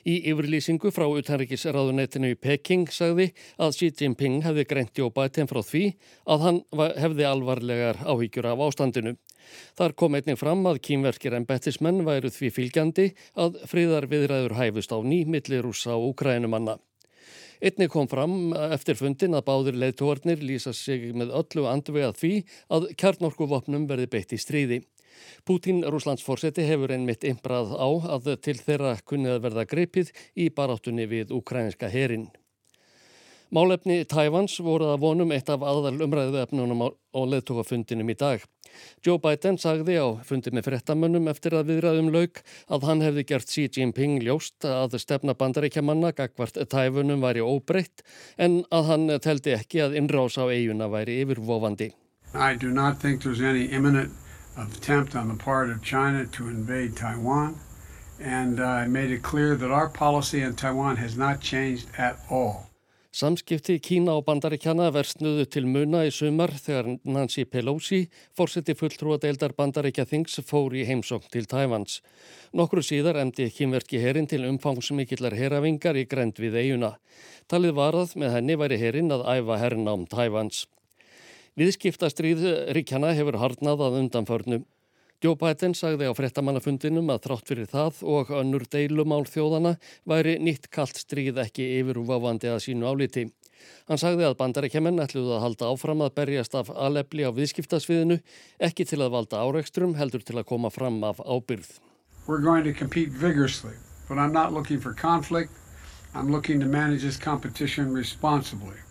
Í 0.04 0.16
yfirlýsingu 0.30 0.92
frá 0.94 1.06
utanrikisraðunetinu 1.08 2.32
í 2.34 2.38
Peking 2.38 2.88
sagði 2.92 3.30
að 3.58 3.76
Xi 3.78 3.90
Jinping 4.00 4.40
hefði 4.44 4.66
greint 4.70 5.00
Jó 5.00 5.10
Biden 5.14 5.50
frá 5.50 5.60
því 5.64 5.84
að 6.30 6.46
hann 6.46 6.62
hefði 7.00 7.28
alvarlegar 7.28 8.00
áhyggjur 8.04 8.50
af 8.52 8.64
ástandinu. 8.68 9.14
Þar 9.76 9.94
kom 9.98 10.16
einnig 10.16 10.40
fram 10.40 10.64
að 10.70 10.80
kýmverkir 10.88 11.37
en 11.37 11.46
betismenn 11.48 12.04
væru 12.06 12.32
því 12.32 12.50
fylgjandi 12.58 13.10
að 13.37 13.60
fríðar 13.70 14.08
viðræður 14.10 14.56
hæfust 14.60 14.94
á 14.94 14.98
ný 15.04 15.24
millir 15.28 15.64
rúsa 15.66 15.96
og 15.98 16.14
ukrænumanna. 16.14 16.78
Einni 17.64 17.87
kom 17.88 18.08
fram 18.10 18.52
eftir 18.74 18.98
fundin 18.98 19.37
að 19.38 19.46
báðir 19.46 19.78
leiðtóarnir 19.80 20.42
lýsa 20.44 20.74
sig 20.76 21.06
með 21.16 21.30
öllu 21.38 21.68
andvega 21.70 22.10
því 22.16 22.32
að 22.76 22.90
kjarnorkuvopnum 23.00 23.87
verði 23.88 24.10
beitt 24.12 24.34
í 24.37 24.40
stríði. 24.42 24.82
Pútín, 25.44 25.83
Rúslandsforseti, 25.85 26.64
hefur 26.68 26.94
einmitt 26.94 27.27
einbrað 27.29 27.74
á 27.77 27.88
að 28.16 28.33
til 28.44 28.57
þeirra 28.61 28.96
kunnið 29.05 29.37
að 29.37 29.44
verða 29.48 29.68
greipið 29.74 30.14
í 30.37 30.48
baráttunni 30.55 31.07
við 31.11 31.35
ukrainska 31.37 31.92
herin. 31.92 32.31
Málefni 33.55 34.00
Tævans 34.11 34.57
voruð 34.64 34.94
að 34.94 35.03
vonum 35.05 35.33
eitt 35.35 35.50
af 35.53 35.62
aðal 35.62 36.00
umræðu 36.03 36.40
efnunum 36.40 36.81
á, 36.88 36.88
leðtókafundinum 37.14 38.09
í 38.11 38.16
dag. 38.18 38.42
Joe 39.05 39.20
Biden 39.22 39.61
sagði 39.62 40.00
á 40.03 40.11
fundi 40.27 40.50
með 40.50 40.66
frettamönnum 40.70 41.29
eftir 41.31 41.55
að 41.55 41.70
viðræðum 41.70 42.09
lauk 42.11 42.40
að 42.66 42.88
hann 42.88 43.05
hefði 43.05 43.27
gert 43.29 43.53
Xi 43.53 43.68
Jinping 43.68 44.24
ljóst 44.27 44.66
að 44.66 44.96
stefna 44.98 45.37
bandaríkjamanna 45.38 46.11
gagvart 46.18 46.59
Tæfunum 46.59 47.22
væri 47.22 47.44
óbreytt 47.44 48.03
en 48.35 48.64
að 48.74 48.90
hann 48.90 49.07
teldi 49.22 49.55
ekki 49.55 49.85
að 49.87 50.00
innrás 50.03 50.40
á 50.40 50.50
eiguna 50.50 50.90
væri 50.90 51.20
yfirvofandi. 51.22 51.92
I 52.35 52.59
do 52.59 52.74
not 52.74 52.98
think 52.98 53.22
there's 53.22 53.44
any 53.44 53.70
imminent 53.70 54.11
attempt 54.57 55.17
on 55.17 55.29
the 55.29 55.35
part 55.35 55.71
of 55.71 55.83
China 55.83 56.27
to 56.27 56.49
invade 56.49 56.97
Taiwan 56.97 57.59
and 58.21 58.61
uh, 58.61 58.85
made 58.87 59.11
it 59.11 59.23
clear 59.23 59.57
that 59.57 59.71
our 59.71 59.88
policy 59.88 60.43
in 60.43 60.55
Taiwan 60.55 60.97
has 60.97 61.17
not 61.17 61.40
changed 61.40 61.88
at 61.99 62.19
all. 62.31 62.71
Samskipti 63.14 63.77
Kína 63.79 64.17
og 64.19 64.25
bandaríkjana 64.27 64.88
versnuðu 64.90 65.45
til 65.47 65.69
muna 65.71 66.01
í 66.03 66.09
sumar 66.11 66.51
þegar 66.51 66.97
Nancy 67.07 67.45
Pelosi, 67.47 68.01
fórseti 68.35 68.75
fulltrúa 68.75 69.21
deildar 69.23 69.55
bandaríkja 69.55 70.03
þings, 70.11 70.40
fór 70.43 70.75
í 70.75 70.83
heimsókn 70.88 71.31
til 71.31 71.47
Tævans. 71.47 72.01
Nokkru 72.59 72.83
síðar 72.83 73.21
emdi 73.23 73.47
kynverki 73.55 74.03
herin 74.03 74.27
til 74.27 74.43
umfangsmikillar 74.51 75.38
heravingar 75.38 75.95
í 75.95 76.09
grend 76.11 76.43
við 76.43 76.59
eiguna. 76.59 76.97
Talið 77.47 77.79
varað 77.79 78.19
með 78.19 78.35
henni 78.35 78.59
væri 78.59 78.83
herin 78.83 79.14
að 79.14 79.29
æfa 79.37 79.62
hernám 79.62 80.11
Tævans. 80.11 80.64
Viðskiptastríð 81.55 82.40
ríkjana 82.75 83.12
hefur 83.14 83.37
harnað 83.38 83.83
að 83.87 83.99
undanförnum. 84.01 84.64
Joe 85.23 85.38
Biden 85.38 85.73
sagði 85.79 86.09
á 86.11 86.12
frettamannafundinum 86.19 87.12
að 87.14 87.23
þrátt 87.29 87.51
fyrir 87.53 87.69
það 87.71 88.01
og 88.11 88.33
önnur 88.35 88.64
deilumál 88.69 89.23
þjóðana 89.31 89.77
væri 90.11 90.35
nýtt 90.43 90.67
kallt 90.75 90.99
stríð 90.99 91.38
ekki 91.45 91.69
yfirúfávandi 91.79 92.51
að 92.51 92.61
sínu 92.67 92.90
áliti. 92.90 93.25
Hann 93.88 94.03
sagði 94.03 94.27
að 94.27 94.37
bandarækjumenn 94.43 95.01
ætluðu 95.07 95.37
að 95.37 95.45
halda 95.47 95.71
áfram 95.71 96.05
að 96.05 96.14
berjast 96.19 96.59
af 96.59 96.69
alefli 96.75 97.25
á 97.25 97.31
viðskiptasviðinu, 97.38 98.19
ekki 98.59 98.85
til 98.90 99.01
að 99.01 99.14
valda 99.14 99.40
áreikstrum, 99.47 99.95
heldur 99.97 100.27
til 100.27 100.37
að 100.37 100.49
koma 100.51 100.75
fram 100.75 101.01
af 101.07 101.23
ábyrð. 101.25 101.79
We're 102.27 102.45
going 102.45 102.64
to 102.64 102.75
compete 102.75 103.14
vigorously, 103.14 103.77
but 104.09 104.19
I'm 104.19 104.33
not 104.33 104.53
looking 104.53 104.81
for 104.81 104.93
conflict. 104.93 105.53
I'm 106.14 106.31
looking 106.31 106.61
to 106.61 106.67
manage 106.67 107.03
this 107.03 107.17
competition 107.17 107.95
responsibly. 107.95 108.84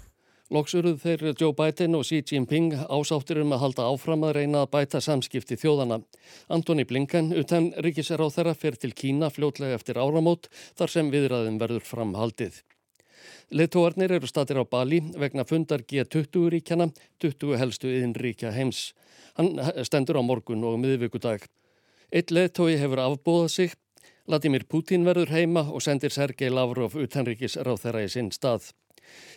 Loksuruð 0.53 0.99
þeir 1.01 1.21
Joe 1.33 1.55
Biden 1.57 1.95
og 1.97 2.03
Xi 2.05 2.19
Jinping 2.29 2.75
ásáttir 2.77 3.39
um 3.41 3.55
að 3.55 3.63
halda 3.63 3.85
áfram 3.89 4.25
að 4.27 4.35
reyna 4.37 4.59
að 4.61 4.69
bæta 4.75 4.99
samskipti 5.01 5.57
þjóðana. 5.57 5.97
Antoni 6.53 6.85
Blinken, 6.85 7.31
utan 7.33 7.71
ríkisráð 7.81 8.35
þeirra, 8.35 8.53
fer 8.53 8.77
til 8.77 8.91
Kína 8.93 9.31
fljótlega 9.33 9.79
eftir 9.79 9.97
áramót 9.97 10.51
þar 10.77 10.93
sem 10.93 11.09
viðræðum 11.09 11.57
verður 11.57 11.87
framhaldið. 11.87 12.59
Letóarnir 13.49 14.13
eru 14.19 14.29
statir 14.29 14.61
á 14.61 14.65
Bali 14.69 15.01
vegna 15.17 15.47
fundar 15.49 15.81
G20 15.89 16.45
ríkjana, 16.53 16.91
20 17.17 17.57
helstu 17.57 17.89
yðinríkja 17.89 18.53
heims. 18.53 18.91
Hann 19.39 19.57
stendur 19.81 20.21
á 20.21 20.23
morgun 20.23 20.69
og 20.69 20.77
miðvíkudag. 20.85 21.49
Eitt 22.13 22.29
letói 22.29 22.77
hefur 22.77 23.01
afbúðað 23.01 23.49
sig. 23.57 23.75
Vladimir 24.29 24.69
Putin 24.69 25.01
verður 25.01 25.33
heima 25.33 25.65
og 25.65 25.81
sendir 25.81 26.13
Sergei 26.13 26.53
Lavrov 26.53 26.93
utanríkisráð 26.93 27.87
þeirra 27.87 28.05
í 28.05 28.13
sinn 28.13 28.29
stað. 28.29 28.69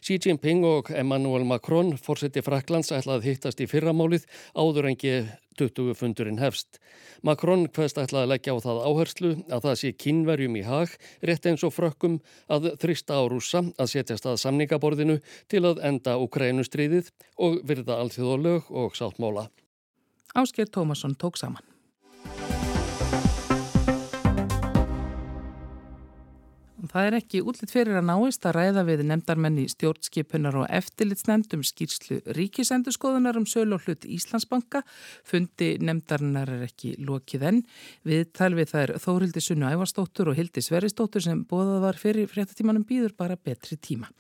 Xi 0.05 0.19
Jinping 0.23 0.65
og 0.67 0.91
Emmanuel 0.95 1.47
Macron 1.49 1.95
fórseti 1.99 2.43
Fraklands 2.45 2.93
ætlað 2.95 3.27
hittast 3.27 3.61
í 3.61 3.69
fyrramálið 3.71 4.27
áður 4.55 4.91
en 4.91 4.99
G20 5.03 5.93
fundurinn 5.99 6.41
hefst. 6.41 6.81
Macron 7.27 7.67
hverst 7.69 7.99
ætlað 8.01 8.27
að 8.27 8.33
leggja 8.35 8.57
á 8.57 8.65
það 8.65 8.83
áherslu 8.89 9.31
að 9.51 9.69
það 9.69 9.79
sé 9.83 9.93
kynverjum 10.05 10.59
í 10.61 10.65
hag 10.67 10.97
rétt 11.27 11.51
eins 11.51 11.65
og 11.67 11.75
frökkum 11.77 12.19
að 12.53 12.73
þrista 12.83 13.21
á 13.21 13.23
rúsa 13.27 13.65
að 13.77 13.93
setjast 13.95 14.29
að 14.31 14.41
samningaborðinu 14.45 15.21
til 15.51 15.65
að 15.65 15.85
enda 15.91 16.19
Ukrænustríðið 16.23 17.13
og 17.43 17.63
virða 17.67 18.01
alþjóðalög 18.03 18.71
og 18.71 18.99
sáttmóla. 18.99 19.49
Ásker 20.37 20.69
Tómasson 20.69 21.17
tók 21.17 21.41
saman. 21.41 21.76
Það 26.77 27.07
er 27.09 27.15
ekki 27.17 27.41
útlitt 27.41 27.73
fyrir 27.73 27.97
að 27.97 28.05
náist 28.11 28.45
að 28.45 28.59
ræða 28.59 28.83
við 28.85 29.03
nefndarmenni 29.09 29.63
stjórnskipunar 29.73 30.59
og 30.61 30.67
eftirlitsnefndum 30.77 31.63
skýrslu 31.65 32.19
ríkisendurskoðunar 32.37 33.39
um 33.41 33.47
sölu 33.49 33.79
og 33.79 33.87
hlut 33.87 34.05
Íslandsbanka. 34.05 34.83
Fundi 35.25 35.71
nefndarinnar 35.81 36.53
er 36.53 36.67
ekki 36.69 36.93
lokið 37.01 37.47
enn. 37.49 37.63
Við 38.05 38.29
talvið 38.37 38.75
það 38.75 38.85
er 38.85 38.95
Þórildi 39.07 39.45
Sunnu 39.47 39.71
Ævarstóttur 39.73 40.29
og 40.33 40.37
Hildi 40.37 40.65
Sveristóttur 40.65 41.25
sem 41.25 41.47
bóðað 41.49 41.81
var 41.87 42.01
fyrir 42.03 42.29
fréttatímanum 42.29 42.85
býður 42.85 43.17
bara 43.17 43.41
betri 43.41 43.81
tíma 43.81 44.13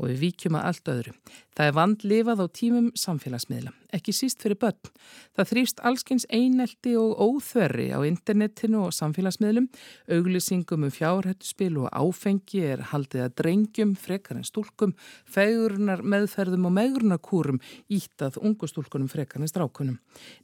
og 0.00 0.08
við 0.08 0.22
víkjum 0.24 0.56
að 0.56 0.66
allt 0.70 0.90
öðru. 0.94 1.14
Það 1.60 1.68
er 1.68 1.74
vandlifað 1.76 2.40
á 2.40 2.46
tímum 2.56 2.86
samfélagsmiðla, 2.96 3.72
ekki 3.92 4.14
síst 4.16 4.40
fyrir 4.40 4.56
börn. 4.62 4.92
Það 5.36 5.48
þrýfst 5.50 5.82
allskyns 5.84 6.26
einelti 6.32 6.94
og 6.96 7.18
óþverri 7.20 7.90
á 7.92 8.00
internetinu 8.08 8.86
og 8.86 8.94
samfélagsmiðlum. 8.96 9.66
Auglýsingum 10.08 10.86
um 10.86 10.94
fjárhættuspil 10.94 11.76
og 11.82 11.90
áfengi 11.92 12.62
er 12.64 12.84
haldið 12.94 13.26
að 13.26 13.34
drengjum, 13.42 13.92
frekar 13.98 14.40
en 14.40 14.46
stúlkum, 14.48 14.94
fegurnar 15.28 16.00
meðferðum 16.00 16.70
og 16.70 16.74
megrunarkúrum 16.78 17.60
íttað 17.92 18.38
ungustúlkunum 18.40 19.10
frekar 19.12 19.44
en 19.44 19.52
strákunum. 19.52 19.98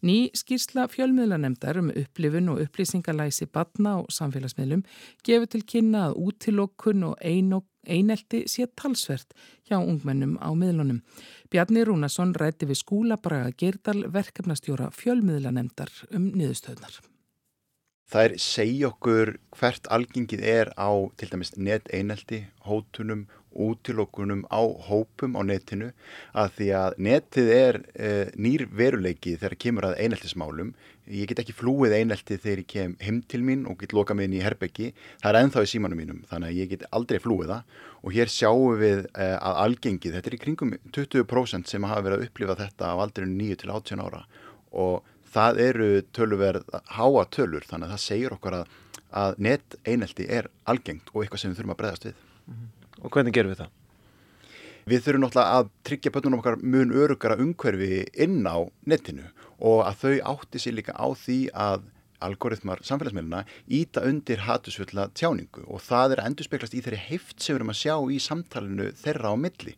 Ný 0.05 0.35
skýrsla 0.37 0.85
fjölmiðlanemdar 0.93 1.81
um 1.81 1.95
upplifun 1.95 2.53
og 2.53 2.61
upplýsingalæsi 2.67 3.49
batna 3.49 3.97
og 4.03 4.13
samfélagsmiðlum 4.13 4.85
gefur 5.25 5.49
til 5.49 5.65
kynna 5.65 6.11
að 6.11 6.21
útilokkun 6.27 7.09
og 7.13 7.17
einokk 7.25 7.71
einelti 7.87 8.45
sé 8.51 8.69
talsvert 8.77 9.35
hjá 9.69 9.79
ungmennum 9.79 10.37
á 10.43 10.51
miðlunum. 10.53 11.03
Bjarni 11.51 11.85
Rúnarsson 11.87 12.35
rætti 12.35 12.69
við 12.69 12.83
skúlabraga 12.83 13.55
Geirdal 13.59 14.07
verkefnastjóra 14.13 14.91
fjölmiðlanemdar 14.95 15.93
um 16.11 16.33
niðurstöðnar. 16.35 17.01
Það 18.07 18.25
er 18.25 18.35
segja 18.39 18.89
okkur 18.93 19.33
hvert 19.59 19.89
algengið 19.91 20.45
er 20.47 20.69
á 20.79 20.95
til 21.19 21.27
dæmis 21.33 21.57
net 21.59 21.89
einelti, 21.91 22.45
hótunum, 22.63 23.25
útilokkunum 23.51 24.45
á 24.47 24.63
hópum 24.63 25.35
á 25.35 25.43
netinu 25.43 25.89
að 26.37 26.53
því 26.59 26.69
að 26.81 26.99
netið 27.03 27.51
er 27.57 27.79
e, 27.99 28.11
nýr 28.39 28.67
veruleiki 28.71 29.35
þegar 29.41 29.59
kemur 29.65 29.89
að 29.89 29.99
eineltismálum. 30.05 30.71
Ég 31.07 31.31
get 31.31 31.39
ekki 31.43 31.55
flúið 31.55 31.95
einelti 32.01 32.39
þegar 32.41 32.63
ég 32.63 32.69
kem 32.71 32.95
heim 33.03 33.21
til 33.31 33.43
mín 33.47 33.67
og 33.71 33.79
get 33.79 33.93
loka 33.95 34.15
mig 34.17 34.27
inn 34.27 34.37
í 34.39 34.43
herbeggi. 34.43 34.89
Það 35.23 35.31
er 35.31 35.39
ennþá 35.41 35.63
í 35.63 35.71
símanum 35.71 36.01
mínum 36.01 36.23
þannig 36.31 36.51
að 36.51 36.61
ég 36.61 36.73
get 36.73 36.87
aldrei 36.91 37.21
flúið 37.23 37.53
það 37.53 37.77
og 38.03 38.17
hér 38.17 38.33
sjáum 38.33 38.81
við 38.81 39.05
e, 39.07 39.29
að 39.37 39.61
algengið, 39.63 40.17
þetta 40.17 40.31
er 40.31 40.37
í 40.37 40.41
kringum 40.43 40.75
20% 40.97 41.71
sem 41.71 41.87
hafa 41.87 42.07
verið 42.07 42.19
að 42.19 42.27
upplifa 42.27 42.59
þetta 42.59 42.91
á 42.91 42.95
aldrinu 43.07 43.39
9 43.39 43.61
til 43.63 43.73
18 43.75 44.03
ára 44.03 44.25
og 44.75 45.15
það 45.37 45.63
eru 45.69 45.89
tölverð 46.17 46.77
háa 46.99 47.25
tölur 47.31 47.67
þannig 47.67 47.89
að 47.89 47.97
það 47.97 48.05
segir 48.09 48.37
okkar 48.37 48.61
að, 48.61 48.77
að 49.23 49.43
net 49.47 49.79
einelti 49.87 50.27
er 50.27 50.51
algengt 50.67 51.11
og 51.15 51.23
eitthvað 51.23 51.43
sem 51.43 51.53
við 51.53 51.61
þurfum 51.61 51.77
að 51.77 51.83
breyðast 51.83 52.09
við. 52.11 52.23
Og 53.03 53.13
hvernig 53.13 53.37
gerum 53.37 53.55
við 53.55 53.63
það? 53.63 53.75
Við 54.87 55.01
þurfum 55.03 55.23
náttúrulega 55.25 55.55
að 55.59 55.71
tryggja 55.89 56.11
bönnum 56.15 56.35
okkar 56.37 56.57
mun 56.63 56.93
örugara 56.95 57.35
umhverfi 57.43 58.05
inn 58.23 58.45
á 58.47 58.71
netinu 58.87 59.25
og 59.59 59.81
að 59.83 59.97
þau 60.03 60.13
átti 60.31 60.61
sér 60.63 60.77
líka 60.77 60.93
á 60.95 61.11
því 61.11 61.39
að 61.51 61.89
algoritmar 62.23 62.85
samfélagsmeilina 62.87 63.41
íta 63.67 64.05
undir 64.07 64.45
hatusfulla 64.47 65.09
tjáningu 65.19 65.65
og 65.67 65.83
það 65.83 66.15
er 66.15 66.23
endur 66.29 66.47
speklast 66.47 66.77
í 66.79 66.85
þeirri 66.85 67.01
heift 67.03 67.43
sem 67.43 67.57
við 67.57 67.59
erum 67.59 67.73
að 67.75 67.81
sjá 67.81 67.97
í 68.15 68.21
samtalenu 68.23 68.87
þeirra 69.01 69.33
á 69.35 69.37
milli. 69.43 69.75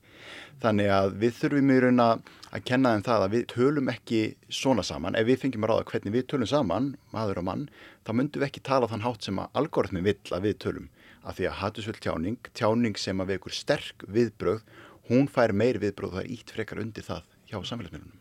Þannig 0.60 0.92
að 0.98 1.16
við 1.22 1.32
þurfum 1.38 1.72
í 1.72 1.78
raun 1.86 2.04
að 2.04 2.68
kenna 2.68 2.92
þeim 2.92 3.06
það 3.08 3.24
að 3.24 3.34
við 3.38 3.46
tölum 3.54 3.90
ekki 3.94 4.20
svona 4.60 4.84
saman. 4.84 5.16
Ef 5.16 5.24
við 5.24 5.40
fengjum 5.40 5.64
að 5.64 5.72
ráða 5.72 5.88
hvernig 5.88 6.16
við 6.18 6.28
tölum 6.34 6.52
saman, 6.52 6.92
maður 7.16 7.40
og 7.40 7.48
mann, 7.48 7.64
þá 8.04 8.12
myndum 8.12 8.44
við 8.44 8.50
ekki 8.50 8.66
tala 8.68 8.92
þann 8.92 9.08
hátt 9.08 9.24
sem 9.24 9.40
að 9.40 9.56
algoritmi 9.62 10.04
vill 10.04 10.36
að 10.36 10.50
við 10.50 10.60
tölum. 10.66 10.92
Af 11.28 11.36
því 11.36 11.48
að 11.48 11.58
hatusfull 11.60 11.98
tjáning, 11.98 12.38
tjáning 12.56 12.96
sem 12.96 13.20
að 13.20 13.32
við 13.32 13.40
ykkur 13.40 13.56
sterk 13.56 14.04
viðbröð, 14.08 14.60
hún 15.08 15.28
fær 15.32 15.54
meir 15.56 15.80
viðbröð 15.82 16.10
og 16.10 16.18
það 16.18 16.24
er 16.24 16.32
ítt 16.34 16.52
frekar 16.54 16.82
undir 16.82 17.06
það 17.06 17.24
hjá 17.48 17.58
samfélagsmeilunum. 17.58 18.20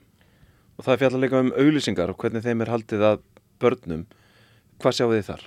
Og 0.78 0.86
það 0.86 0.94
er 0.94 1.02
fjallar 1.02 1.24
líka 1.24 1.44
um 1.44 1.54
auglýsingar 1.58 2.14
og 2.14 2.20
hvernig 2.22 2.46
þeim 2.46 2.64
er 2.64 2.72
haldið 2.74 3.06
að 3.08 3.22
börnum. 3.62 4.04
Hvað 4.78 4.98
sjáum 4.98 5.14
við 5.16 5.24
þar? 5.32 5.46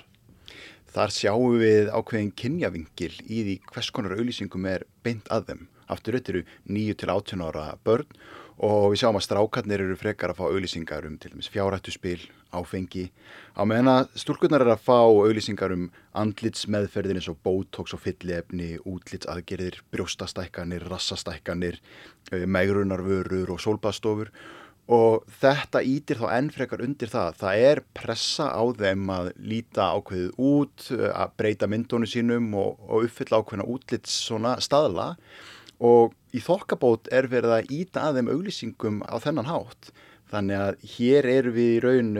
Þar 0.91 1.13
sjáum 1.15 1.57
við 1.61 1.91
ákveðin 1.95 2.33
kynjavingil 2.35 3.13
í 3.23 3.43
því 3.47 3.55
hvers 3.71 3.91
konar 3.95 4.17
auglýsingum 4.17 4.67
er 4.67 4.83
beint 5.05 5.29
að 5.31 5.51
þeim. 5.51 5.61
Aftur 5.91 6.17
þetta 6.17 6.33
eru 6.33 6.41
9-18 6.67 7.45
ára 7.47 7.65
börn 7.87 8.19
og 8.61 8.91
við 8.91 9.01
sjáum 9.01 9.17
að 9.17 9.25
strákarnir 9.25 9.81
eru 9.81 9.97
frekar 9.97 10.31
að 10.31 10.37
fá 10.37 10.45
auglýsingar 10.51 11.07
um 11.09 11.17
til 11.17 11.31
dæmis 11.33 11.49
fjárhættuspil, 11.49 12.19
áfengi. 12.53 13.07
Á 13.57 13.65
meðan 13.65 13.89
að 13.89 14.11
stúrkurnar 14.21 14.61
eru 14.61 14.75
að 14.75 14.83
fá 14.85 14.99
auglýsingar 15.01 15.73
um 15.73 15.87
andlitsmeðferðin 16.21 17.17
eins 17.17 17.29
og 17.31 17.39
botox 17.41 17.95
og 17.97 18.03
fyllefni, 18.03 18.75
útlitsaðgerðir, 18.85 19.79
brjóstastækkanir, 19.95 20.85
rassastækkanir, 20.91 21.79
eh, 22.31 22.45
megrunarvörur 22.45 23.55
og 23.55 23.63
sólbastofur 23.63 24.29
og 24.91 25.23
þetta 25.41 25.81
ítir 25.87 26.19
þá 26.19 26.27
enn 26.35 26.49
frekar 26.51 26.83
undir 26.83 27.09
það. 27.09 27.37
Það 27.41 27.63
er 27.69 27.81
pressa 27.95 28.49
á 28.51 28.63
þeim 28.77 29.09
að 29.13 29.31
líta 29.39 29.87
ákveðið 29.95 30.37
út, 30.37 30.91
að 30.91 31.33
breyta 31.37 31.69
myndónu 31.71 32.09
sínum 32.09 32.53
og, 32.59 32.77
og 32.89 33.07
uppfylla 33.07 33.41
ákveðina 33.41 33.69
útlits 33.71 34.17
svona 34.27 34.57
staðla 34.59 35.15
og 35.81 36.13
í 36.37 36.41
þokkabót 36.43 37.09
er 37.11 37.27
verið 37.31 37.55
að 37.57 37.73
íta 37.73 38.05
að 38.07 38.19
þeim 38.19 38.31
auglýsingum 38.35 39.01
á 39.09 39.15
þennan 39.23 39.49
hátt. 39.49 39.91
Þannig 40.31 40.63
að 40.63 40.85
hér 40.93 41.27
eru 41.27 41.53
við 41.55 41.71
í 41.73 41.79
raun, 41.83 42.11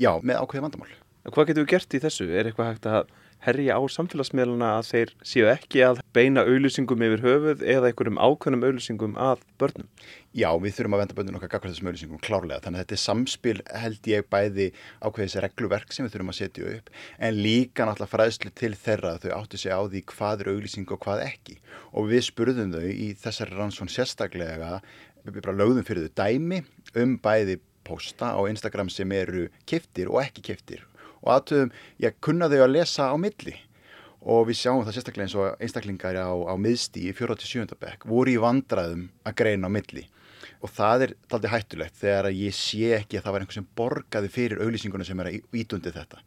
já, 0.00 0.12
með 0.18 0.40
ákveðið 0.40 0.64
vandamál. 0.66 0.94
Hvað 1.30 1.50
getur 1.50 1.66
við 1.66 1.72
gert 1.74 1.94
í 1.94 2.00
þessu? 2.02 2.26
Er 2.32 2.48
eitthvað 2.48 2.72
hægt 2.72 2.88
að 2.88 3.12
herja 3.44 3.76
á 3.76 3.82
samfélagsmiðluna 3.88 4.70
að 4.78 4.88
þeir 4.90 5.12
séu 5.24 5.46
ekki 5.50 5.82
að 5.86 6.00
beina 6.16 6.42
auðlýsingum 6.44 7.04
yfir 7.06 7.22
höfuð 7.24 7.62
eða 7.64 7.90
einhverjum 7.90 8.20
ákveðnum 8.20 8.66
auðlýsingum 8.66 9.14
að 9.20 9.44
börnum? 9.60 9.88
Já, 10.36 10.50
við 10.60 10.76
þurfum 10.76 10.96
að 10.96 11.02
venda 11.02 11.16
börnum 11.18 11.38
okkar 11.38 11.52
gagvar 11.54 11.72
þessum 11.72 11.90
auðlýsingum 11.90 12.22
klárlega. 12.26 12.60
Þannig 12.66 12.80
að 12.80 12.84
þetta 12.84 12.96
er 12.96 13.02
samspil 13.04 13.54
held 13.84 14.10
ég 14.12 14.28
bæði 14.34 14.66
ákveðis 15.00 15.38
regluverk 15.46 15.96
sem 15.96 16.06
við 16.06 16.14
þurfum 16.16 16.34
að 16.34 16.38
setja 16.40 16.74
upp 16.74 16.92
en 17.18 17.40
líka 17.40 17.88
náttúrulega 17.88 18.14
fræðslu 18.14 18.52
til 18.60 18.72
þeirra 18.84 19.14
að 19.14 19.24
þau 19.24 19.32
áttu 19.38 19.62
sig 19.62 19.72
á 19.72 19.80
því 19.80 20.04
hvað 20.12 20.44
er 20.44 20.52
auðlýsing 20.52 20.92
og 20.92 21.02
hvað 21.06 21.24
ekki. 21.24 21.56
Og 21.96 22.12
við 22.12 22.26
spurðum 22.28 22.76
þau 22.76 22.86
í 22.90 23.08
þessari 23.24 23.56
rannsón 23.56 23.90
sérstaklega, 23.90 24.78
við 25.24 25.42
bara 25.42 25.56
lögðum 25.56 25.88
fyrir 25.88 26.10
þau 26.10 26.22
dæmi 26.22 26.62
um 27.00 27.16
bæði 27.22 27.58
posta 27.86 28.34
á 28.36 28.40
Instagram 28.46 28.92
sem 28.92 29.10
eru 29.16 29.48
keftir 29.66 30.12
og 30.12 30.22
ekki 30.22 30.44
keftir 30.52 30.84
og 31.24 31.34
aðtöðum, 31.36 31.74
ég 32.02 32.16
kunna 32.24 32.48
þau 32.50 32.62
að 32.64 32.72
lesa 32.76 33.10
á 33.12 33.16
milli? 33.20 33.56
Og 34.20 34.46
við 34.50 34.58
sjáum 34.60 34.84
það 34.84 34.96
sérstaklega 34.98 35.26
eins 35.26 35.36
og 35.40 35.62
einstaklingar 35.64 36.18
á, 36.20 36.28
á 36.28 36.54
miðstí 36.60 37.06
í 37.08 37.12
47. 37.16 37.76
bekk 37.80 38.04
voru 38.08 38.34
í 38.34 38.40
vandraðum 38.40 39.06
að 39.24 39.36
greina 39.40 39.70
á 39.70 39.72
milli. 39.72 40.04
Og 40.60 40.72
það 40.76 41.06
er 41.06 41.12
aldrei 41.32 41.52
hættulegt 41.54 41.96
þegar 42.00 42.28
ég 42.36 42.56
sé 42.56 42.90
ekki 42.98 43.16
að 43.16 43.24
það 43.24 43.34
var 43.34 43.44
einhver 43.44 43.56
sem 43.56 43.68
borgaði 43.80 44.32
fyrir 44.32 44.60
auglýsinguna 44.60 45.06
sem 45.08 45.22
er 45.22 45.30
að 45.30 45.56
ítundi 45.56 45.92
þetta. 45.94 46.20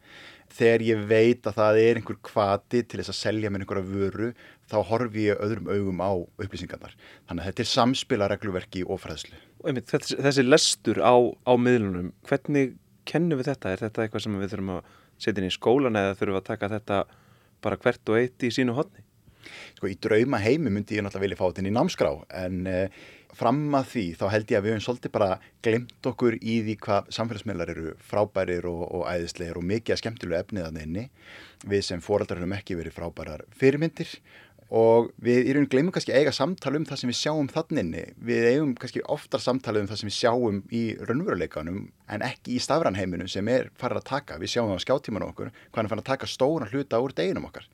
Þegar 0.54 0.86
ég 0.86 1.06
veit 1.10 1.48
að 1.50 1.58
það 1.60 1.80
er 1.84 2.00
einhver 2.00 2.18
kvati 2.26 2.82
til 2.82 3.00
þess 3.00 3.14
að 3.14 3.20
selja 3.20 3.52
mér 3.54 3.64
einhverja 3.64 3.90
vöru 3.90 4.32
þá 4.70 4.78
horfi 4.90 5.28
ég 5.30 5.42
öðrum 5.46 5.70
augum 5.70 6.02
á 6.02 6.12
upplýsingarnar. 6.18 6.94
Þannig 7.30 7.44
að 7.44 7.50
þetta 7.52 7.64
er 7.66 7.72
samspila 7.74 8.30
regluverki 8.32 8.86
og 8.86 9.02
fræðslu. 9.06 9.38
Þessi, 9.64 10.18
þessi 10.18 10.46
lestur 10.48 11.02
á, 11.02 11.14
á 11.46 11.54
miðlunum, 11.58 12.10
hvernig 12.26 12.74
kennum 13.10 13.40
við 13.40 13.52
þetta? 13.52 13.72
Er 13.74 13.84
þetta 13.86 14.06
eitthvað 14.06 14.26
sem 14.26 14.38
við 14.42 14.54
þurfum 14.54 14.76
að 14.76 14.94
setja 15.18 15.42
inn 15.42 15.50
í 15.50 15.56
skólan 15.56 16.00
eða 16.00 16.16
þurfum 16.20 16.36
við 16.36 16.42
að 16.42 16.52
taka 16.52 16.72
þetta 16.76 17.02
bara 17.64 17.80
hvert 17.84 18.12
og 18.12 18.20
eitt 18.20 18.46
í 18.46 18.54
sínu 18.54 18.78
hodni? 18.78 19.04
Sko 19.78 19.90
í 19.92 19.98
drauma 20.00 20.40
heimi 20.40 20.72
myndi 20.72 20.98
ég 20.98 21.04
náttúrulega 21.04 21.26
vilja 21.26 21.40
fá 21.40 21.46
þetta 21.50 21.64
inn 21.64 21.70
í 21.70 21.76
námskrá 21.76 22.12
en 22.44 22.68
eh, 22.70 23.02
fram 23.36 23.64
að 23.76 23.90
því 23.92 24.04
þá 24.20 24.24
held 24.32 24.54
ég 24.54 24.60
að 24.60 24.66
við 24.66 24.74
höfum 24.74 24.86
svolítið 24.86 25.14
bara 25.18 25.30
glemt 25.66 26.10
okkur 26.12 26.38
í 26.40 26.56
því 26.68 26.76
hvað 26.86 27.10
samfélagsmiðlar 27.18 27.74
eru 27.74 27.94
frábærir 28.12 28.68
og, 28.70 28.84
og 28.88 29.06
æðislegir 29.10 29.60
og 29.60 29.68
mikið 29.74 29.96
að 29.96 30.02
skemmtilegu 30.04 30.40
efnið 30.40 30.68
að 30.68 30.78
nynni. 30.78 31.06
Við 31.68 31.86
sem 31.90 32.04
foreldrar 32.04 32.44
höfum 32.44 32.56
ekki 32.58 32.80
verið 32.80 32.96
frábærar 32.96 33.46
fyrirmyndir 33.60 34.16
og 34.74 35.12
við 35.22 35.50
í 35.50 35.54
raun 35.54 35.68
glemum 35.70 35.94
kannski 35.94 36.16
eiga 36.16 36.32
samtala 36.34 36.80
um 36.80 36.86
það 36.90 37.00
sem 37.04 37.10
við 37.12 37.18
sjáum 37.20 37.50
þanninni 37.52 38.06
við 38.26 38.48
eigum 38.50 38.72
kannski 38.80 39.04
oftar 39.14 39.44
samtala 39.44 39.84
um 39.84 39.90
það 39.92 40.00
sem 40.02 40.10
við 40.10 40.16
sjáum 40.18 40.62
í 40.74 40.82
raunveruleikanum 40.98 41.78
en 42.16 42.26
ekki 42.26 42.56
í 42.56 42.62
stafranheiminum 42.64 43.30
sem 43.30 43.48
er 43.54 43.70
farið 43.78 44.02
að 44.02 44.08
taka. 44.10 44.40
Við 44.42 44.56
sjáum 44.56 44.72
það 44.72 44.82
á 44.82 44.86
skjáttímanu 44.86 45.30
okkur 45.30 45.54
hvað 45.54 45.84
er 45.84 45.92
farið 45.94 46.04
að 46.04 46.10
taka 46.10 46.32
stóran 46.32 46.74
hluta 46.74 47.04
úr 47.06 47.14
deginum 47.14 47.48
okkar. 47.52 47.70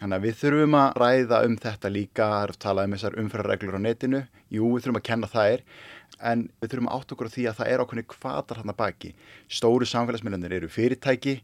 Þannig 0.00 0.16
að 0.16 0.24
við 0.24 0.40
þurfum 0.40 0.78
að 0.80 0.98
ræða 1.02 1.44
um 1.44 1.60
þetta 1.68 1.92
líka 1.92 2.32
að 2.38 2.56
tala 2.64 2.88
um 2.88 2.96
þessar 2.96 3.20
umfærarreglur 3.20 3.76
á 3.76 3.80
netinu. 3.84 4.24
Jú, 4.48 4.72
við 4.72 4.86
þurfum 4.86 5.02
að 5.02 5.08
kenna 5.10 5.32
þær 5.32 5.64
en 6.32 6.48
við 6.62 6.72
þurfum 6.72 6.88
að 6.88 6.96
átt 6.96 7.16
okkur 7.16 7.28
á 7.28 7.34
því 7.36 7.48
að 7.50 7.60
það 7.60 7.72
er 7.74 7.84
ákveðni 7.84 8.08
kvatar 8.08 8.62
hann 8.62 8.72
að 8.72 8.80
baki. 8.80 9.14
Stóru 9.52 9.88
samfélagsmiðlanir 9.88 10.60
eru 10.62 10.72
fyrirtæki 10.72 11.40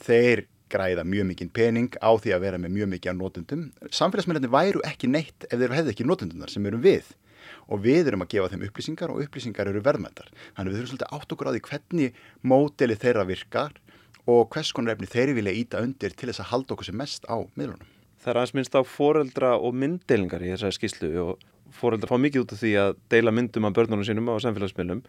þeir 0.00 0.46
græða 0.72 1.04
mjög 1.06 1.28
mikinn 1.30 1.52
pening 1.54 1.94
á 2.02 2.10
því 2.14 2.34
að 2.36 2.42
vera 2.46 2.60
með 2.60 2.74
mjög 2.76 2.90
mikið 2.94 3.12
af 3.12 3.16
nótundum. 3.20 3.62
Samfélagsmiðlarnir 3.94 4.52
væru 4.52 4.82
ekki 4.88 5.10
neitt 5.10 5.46
ef 5.48 5.56
þeir 5.60 5.76
hefði 5.76 5.94
ekki 5.94 6.06
nótundunar 6.08 6.52
sem 6.52 6.66
erum 6.66 6.84
við 6.84 7.12
og 7.70 7.82
við 7.82 8.10
erum 8.10 8.24
að 8.24 8.32
gefa 8.34 8.52
þeim 8.52 8.64
upplýsingar 8.68 9.12
og 9.12 9.22
upplýsingar 9.24 9.70
eru 9.70 9.82
verðmættar. 9.82 10.30
Þannig 10.56 10.72
við 10.72 10.78
þurfum 10.80 10.92
svolítið 10.92 11.12
átt 11.16 11.34
okkur 11.34 11.50
á 11.50 11.54
því 11.54 11.62
hvernig 11.68 12.20
móteli 12.42 12.96
þeirra 13.02 13.26
virkar 13.26 13.76
og 14.26 14.48
hvers 14.54 14.72
konar 14.74 14.96
efni 14.96 15.10
þeir 15.10 15.34
vilja 15.36 15.54
íta 15.54 15.82
undir 15.82 16.14
til 16.14 16.30
þess 16.30 16.42
að 16.42 16.50
halda 16.52 16.74
okkur 16.74 16.88
sem 16.90 16.98
mest 16.98 17.26
á 17.30 17.36
miðlunum. 17.58 17.92
Það 18.22 18.32
er 18.32 18.40
aðeins 18.40 18.56
minnst 18.58 18.78
á 18.78 18.82
foreldra 18.82 19.52
og 19.58 19.76
mynddelingar 19.78 20.42
í 20.42 20.50
þessari 20.50 20.74
skýslu 20.74 21.12
og 21.22 21.44
foreldra 21.76 22.10
fá 22.10 22.18
mikið 22.18 22.42
út 22.42 22.56
af 22.56 22.62
því 22.62 22.72
að 22.82 22.96
deila 23.12 23.34
myndum 23.34 23.68
af 23.68 23.76
börnunum 23.76 24.06
sínum 24.06 24.30
á 24.30 24.34
samfélagsmiðlum 24.42 25.04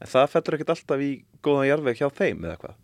en 0.00 0.10
það 0.10 0.30
fellur 0.34 0.56
ekkert 0.56 0.72
alltaf 0.76 1.02
í 1.02 1.10
góðan 1.44 1.68
jarveg 1.70 1.98
hjá 1.98 2.08
þeim 2.14 2.46
eða 2.46 2.60
hvað? 2.62 2.78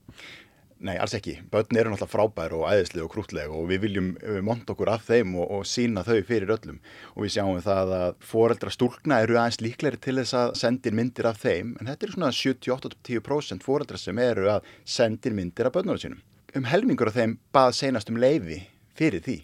Nei, 0.76 0.98
alls 1.00 1.14
ekki. 1.16 1.38
Börn 1.48 1.78
eru 1.80 1.88
náttúrulega 1.88 2.12
frábær 2.12 2.52
og 2.52 2.66
æðislega 2.68 3.06
og 3.06 3.12
krútlega 3.14 3.54
og 3.56 3.70
við 3.70 3.80
viljum 3.86 4.10
eh, 4.20 4.42
monta 4.44 4.74
okkur 4.74 4.90
af 4.92 5.06
þeim 5.06 5.32
og, 5.40 5.46
og 5.56 5.62
sína 5.64 6.02
þau 6.04 6.18
fyrir 6.28 6.52
öllum 6.52 6.82
og 7.14 7.24
við 7.24 7.32
sjáum 7.32 7.62
það 7.64 7.92
að 7.96 8.18
foreldra 8.32 8.72
stúlna 8.74 9.22
eru 9.24 9.38
aðeins 9.40 9.62
líkleri 9.64 10.00
til 10.04 10.18
þess 10.20 10.36
að 10.36 10.52
sendir 10.60 10.96
myndir 10.98 11.30
af 11.30 11.40
þeim 11.40 11.72
en 11.80 11.88
þetta 11.88 12.06
eru 12.06 12.16
svona 12.18 12.30
78-10% 12.36 13.64
foreldra 13.64 14.00
sem 14.02 14.20
eru 14.20 14.50
að 14.52 14.68
sendir 14.84 15.36
myndir 15.38 15.70
af 15.70 15.78
börnunum 15.78 16.02
sínum. 16.02 16.20
Um 16.52 16.68
helmingur 16.68 17.08
af 17.08 17.16
þeim 17.16 17.38
bað 17.56 17.72
senast 17.80 18.12
um 18.12 18.20
leifi 18.20 18.60
fyrir 19.00 19.24
því 19.24 19.40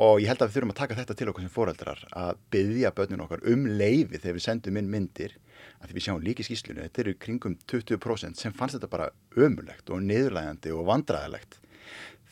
og 0.00 0.22
ég 0.22 0.30
held 0.30 0.44
að 0.44 0.52
við 0.52 0.60
þurfum 0.60 0.74
að 0.76 0.82
taka 0.84 1.00
þetta 1.00 1.18
til 1.18 1.30
okkur 1.32 1.48
sem 1.48 1.54
foreldrar 1.56 2.06
að 2.14 2.42
byggja 2.54 2.94
börnun 2.94 3.26
okkar 3.26 3.42
um 3.50 3.66
leifi 3.74 4.20
þegar 4.20 4.38
við 4.38 4.46
sendum 4.46 4.78
inn 4.78 4.94
myndir 4.94 5.34
að 5.80 5.88
því 5.88 5.96
við 5.96 6.06
sjáum 6.06 6.22
líki 6.24 6.46
skýslunni, 6.46 6.84
þetta 6.86 7.02
eru 7.04 7.16
kringum 7.24 7.56
20% 7.70 8.40
sem 8.40 8.54
fannst 8.56 8.76
þetta 8.76 8.92
bara 8.92 9.10
ömulegt 9.36 9.90
og 9.90 10.02
niðurlægandi 10.04 10.72
og 10.76 10.86
vandræðilegt. 10.90 11.58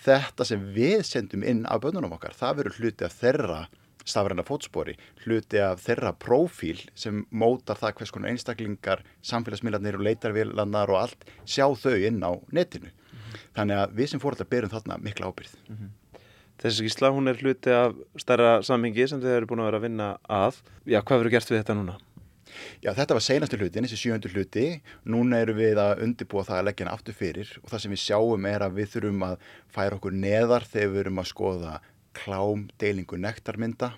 Þetta 0.04 0.46
sem 0.46 0.64
við 0.76 1.02
sendum 1.08 1.42
inn 1.42 1.64
af 1.66 1.82
börnunum 1.82 2.14
okkar, 2.14 2.36
það 2.36 2.60
verður 2.60 2.78
hluti 2.78 3.06
af 3.08 3.16
þeirra 3.18 3.60
stafræna 4.08 4.44
fótspori, 4.46 4.94
hluti 5.24 5.60
af 5.62 5.82
þeirra 5.84 6.14
profíl 6.16 6.80
sem 6.98 7.24
mótar 7.28 7.78
það 7.80 7.98
hvers 7.98 8.12
konar 8.14 8.32
einstaklingar, 8.32 9.04
samfélagsmiðlarnir 9.26 9.98
og 9.98 10.06
leitarvélarnar 10.06 10.92
og 10.92 11.02
allt 11.02 11.28
sjá 11.44 11.66
þau 11.76 11.96
inn 11.96 12.22
á 12.24 12.32
netinu. 12.54 12.88
Mm 12.88 13.18
-hmm. 13.18 13.46
Þannig 13.56 13.76
að 13.76 13.94
við 13.98 14.06
sem 14.06 14.20
fórhaldar 14.20 14.50
berum 14.50 14.70
þarna 14.70 14.98
mikla 14.98 15.26
ábyrð. 15.26 15.54
Mm 15.68 15.76
-hmm. 15.76 15.90
Þessi 16.58 16.82
skýsla, 16.82 17.12
hún 17.14 17.28
er 17.28 17.36
hluti 17.38 17.70
af 17.70 17.94
stærra 18.16 18.62
samhengi 18.62 19.08
sem 19.08 19.20
þið 19.20 19.36
eru 19.36 19.46
búin 19.46 19.60
að 19.60 19.68
vera 19.68 19.76
að 19.76 19.82
vinna 19.82 20.18
að. 20.28 20.54
Já, 20.86 21.02
hvað 21.02 21.18
verður 21.18 21.30
gert 21.30 21.50
við 21.50 21.58
þetta 21.58 21.74
núna? 21.74 21.98
Já, 22.84 22.92
þetta 22.94 23.16
var 23.16 23.24
senastu 23.24 23.58
hlutin, 23.60 23.86
þessi 23.86 24.00
sjöundu 24.00 24.32
hluti. 24.32 24.66
Núna 25.08 25.42
erum 25.44 25.58
við 25.58 25.80
að 25.82 26.02
undirbúa 26.06 26.46
það 26.48 26.60
að 26.60 26.66
leggja 26.68 26.86
hann 26.86 26.94
aftur 26.94 27.16
fyrir 27.18 27.54
og 27.62 27.70
það 27.72 27.84
sem 27.84 27.94
við 27.94 28.02
sjáum 28.04 28.50
er 28.50 28.66
að 28.66 28.76
við 28.78 28.92
þurfum 28.94 29.24
að 29.28 29.48
færa 29.74 29.98
okkur 29.98 30.18
neðar 30.26 30.68
þegar 30.68 30.92
við 30.94 31.02
erum 31.04 31.22
að 31.22 31.30
skoða 31.32 31.78
klám, 32.18 32.68
deilingu, 32.82 33.18
nektarmynda. 33.22 33.92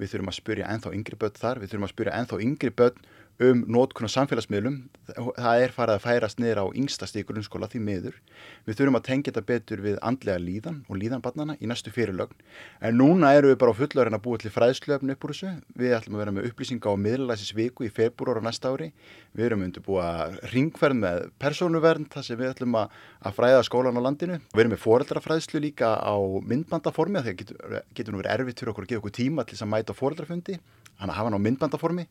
Við 0.00 0.14
þurfum 0.14 0.32
að 0.32 0.38
spyrja 0.38 0.70
enþá 0.72 0.94
yngri 0.96 1.18
börn 1.20 1.38
þar, 1.38 1.60
við 1.62 1.72
þurfum 1.72 1.88
að 1.88 1.92
spyrja 1.92 2.16
enþá 2.20 2.40
yngri 2.46 2.72
börn 2.80 3.10
um 3.40 3.62
nótkunn 3.70 4.06
á 4.06 4.12
samfélagsmiðlum. 4.12 4.76
Það 5.08 5.62
er 5.64 5.72
farið 5.74 5.96
að 5.96 6.04
færast 6.04 6.40
niður 6.40 6.60
á 6.62 6.66
yngsta 6.78 7.08
stík 7.08 7.28
grunnskóla 7.30 7.68
því 7.70 7.80
miður. 7.82 8.18
Við 8.66 8.78
þurfum 8.78 8.98
að 8.98 9.06
tengja 9.08 9.30
þetta 9.30 9.44
betur 9.48 9.82
við 9.82 9.96
andlega 10.04 10.42
líðan 10.42 10.82
og 10.88 10.98
líðanbarnana 11.00 11.56
í 11.58 11.70
næstu 11.70 11.92
fyrirlögn. 11.94 12.36
En 12.84 12.98
núna 13.00 13.32
eru 13.36 13.50
við 13.52 13.58
bara 13.62 13.74
á 13.74 13.80
fullorinn 13.80 14.18
að 14.18 14.24
búa 14.26 14.42
til 14.42 14.52
fræðslöfn 14.54 15.14
upp 15.14 15.26
úr 15.26 15.34
þessu. 15.34 15.54
Við 15.78 15.96
ætlum 15.96 16.18
að 16.18 16.22
vera 16.22 16.34
með 16.36 16.48
upplýsinga 16.50 16.92
á 16.92 17.02
miðlæsis 17.06 17.54
viku 17.56 17.86
í 17.88 17.92
februar 17.92 18.38
á 18.38 18.46
næsta 18.46 18.70
ári. 18.70 18.92
Við 19.32 19.48
erum 19.48 19.64
undir 19.66 19.86
búa 19.86 20.06
ringferð 20.52 21.00
með 21.00 21.24
persónuvernd 21.42 22.12
þar 22.12 22.28
sem 22.28 22.38
við 22.38 22.52
ætlum 22.52 22.78
að, 22.78 22.94
að 23.24 23.36
fræða 23.40 23.66
skólan 23.66 23.98
á 23.98 24.06
landinu. 24.06 24.38
Við 24.52 24.64
erum 24.64 24.76
með 24.76 24.84
foreldrafræðslu 24.84 25.64
líka 25.64 25.96
á 25.98 26.14
myndbandaformi 26.46 27.24
þegar 27.24 27.40
getur, 27.40 27.82
getur 27.96 28.14
nú 28.14 28.22
verið 28.22 28.36
erfitt 28.36 28.62
fyrir 28.62 28.74
okkur 28.74 28.86
að 28.86 28.92
gefa 28.92 29.02
okkur 29.02 29.18
tíma 29.18 29.46
til 29.46 29.56
þess 29.56 29.66
að 29.66 29.72
mæta 29.72 29.96
foreldrafundi. 29.96 30.58
Þannig 31.00 31.14
að 31.14 31.18
hafa 31.18 31.30
hann 31.30 31.38
á 31.40 31.46
myndbandaformi. 31.46 32.06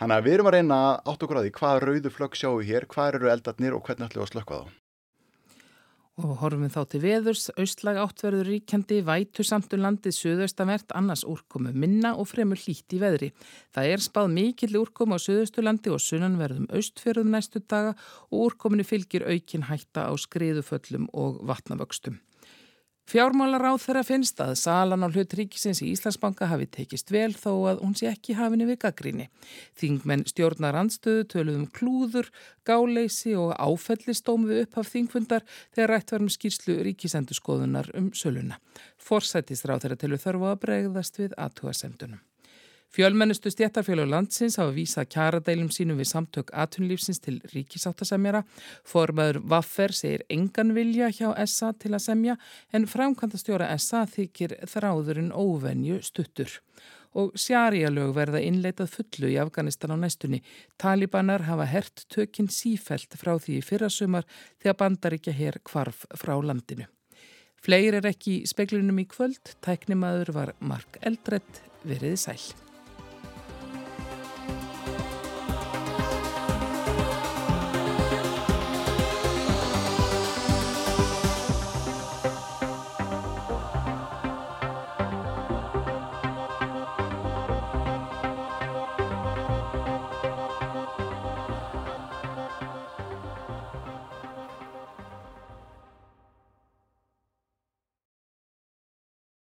Þannig 0.00 0.16
að 0.16 0.24
við 0.24 0.34
erum 0.34 0.46
að 0.48 0.54
reyna 0.56 0.76
átt 0.96 1.24
okkur 1.26 1.38
að 1.38 1.42
því 1.44 1.50
hvað 1.58 1.78
rauðu 1.84 2.10
flögg 2.14 2.36
sjáum 2.40 2.60
við 2.62 2.70
hér, 2.70 2.84
hvað 2.88 3.08
eru 3.18 3.28
eldarnir 3.28 3.74
og 3.76 3.82
hvernig 3.84 4.06
ætlum 4.06 4.22
við 4.22 4.24
að 4.24 4.30
slökka 4.30 4.60
þá. 4.60 4.70
Og 6.20 6.32
horfum 6.40 6.64
við 6.64 6.72
þá 6.72 6.80
til 6.92 7.00
veðurs, 7.00 7.42
austlag 7.60 7.98
áttverður 8.00 8.48
ríkjandi, 8.48 9.02
vætu 9.04 9.44
samt 9.44 9.76
um 9.76 9.84
landið 9.84 10.16
söðaustavert, 10.16 10.96
annars 10.96 11.26
úrkomu 11.28 11.74
minna 11.76 12.14
og 12.16 12.30
fremur 12.32 12.60
hlíti 12.60 13.00
veðri. 13.00 13.30
Það 13.76 13.92
er 13.92 14.04
spáð 14.04 14.32
mikill 14.38 14.80
úrkomu 14.80 15.20
á 15.20 15.24
söðausturlandi 15.24 15.92
og 15.92 16.00
sunnanverðum 16.04 16.68
austferðum 16.72 17.36
næstu 17.36 17.60
daga 17.60 17.92
og 18.32 18.48
úrkominu 18.48 18.88
fylgir 18.88 19.28
aukin 19.28 19.68
hætta 19.68 20.08
á 20.08 20.12
skriðuföllum 20.16 21.08
og 21.12 21.44
vatnavöxtum. 21.44 22.20
Fjármálar 23.10 23.64
á 23.66 23.74
þeirra 23.74 24.04
finnst 24.06 24.38
að 24.38 24.52
salan 24.60 25.02
á 25.02 25.10
hlut 25.10 25.32
ríkisins 25.34 25.80
í 25.82 25.88
Íslandsbanka 25.90 26.46
hafi 26.46 26.68
tekist 26.70 27.10
vel 27.10 27.32
þó 27.34 27.50
að 27.72 27.80
hún 27.82 27.96
sé 27.98 28.06
ekki 28.06 28.36
hafinu 28.38 28.68
við 28.68 28.78
gaggríni. 28.84 29.26
Þingmenn 29.80 30.22
stjórnar 30.30 30.78
andstöðu 30.78 31.26
töluðum 31.32 31.66
klúður, 31.74 32.30
gáleysi 32.62 33.34
og 33.34 33.50
áfellistómi 33.58 34.52
við 34.52 34.62
upphaf 34.68 34.94
þingfundar 34.94 35.42
þegar 35.74 35.94
rætt 35.96 36.14
varum 36.14 36.30
skýrslu 36.30 36.78
ríkisendurskoðunar 36.86 37.90
um 37.98 38.12
söluna. 38.14 38.62
Forsættisráð 39.02 39.88
þeirra 39.88 40.02
telur 40.04 40.26
þörfu 40.28 40.52
að 40.54 40.60
bregðast 40.68 41.18
við 41.18 41.34
aðtúasemdunum. 41.34 42.22
Fjölmennustu 42.90 43.52
stjættarfjölu 43.54 44.02
landsins 44.10 44.56
hafa 44.58 44.72
vísað 44.74 45.12
kjaradeilum 45.14 45.68
sínum 45.70 46.00
við 46.00 46.08
samtök 46.10 46.48
atunlífsins 46.58 47.20
til 47.22 47.36
ríkisáttasemjara. 47.52 48.40
Formaður 48.82 49.38
Vaffer 49.52 49.94
segir 49.94 50.24
engan 50.26 50.72
vilja 50.74 51.06
hjá 51.14 51.28
SA 51.46 51.70
til 51.78 51.92
að 51.94 52.02
semja 52.08 52.34
en 52.74 52.88
framkvæmda 52.90 53.38
stjóra 53.38 53.68
SA 53.78 54.02
þykir 54.10 54.56
þráðurinn 54.72 55.30
óvenju 55.30 56.00
stuttur. 56.02 56.60
og 57.12 57.32
sjarjalög 57.34 58.12
verða 58.14 58.38
innleitað 58.38 58.92
fullu 58.92 59.32
í 59.32 59.38
Afganistan 59.42 59.90
á 59.90 59.98
næstunni. 59.98 60.44
Talibanar 60.78 61.42
hafa 61.42 61.66
hert 61.66 62.04
tökinn 62.06 62.46
sífælt 62.46 63.18
frá 63.18 63.34
því 63.34 63.58
fyrrasumar 63.66 64.28
þegar 64.62 64.78
bandaríkja 64.78 65.34
hér 65.34 65.58
kvarf 65.66 66.06
frá 66.14 66.36
landinu. 66.38 66.86
Fleir 67.58 67.98
er 67.98 68.06
ekki 68.14 68.38
í 68.38 68.46
speklinum 68.46 69.02
í 69.02 69.08
kvöld, 69.10 69.56
tæknimaður 69.58 70.34
var 70.38 70.54
Mark 70.60 71.02
Eldredd, 71.02 71.64
veriði 71.82 72.16
sæl. 72.28 72.69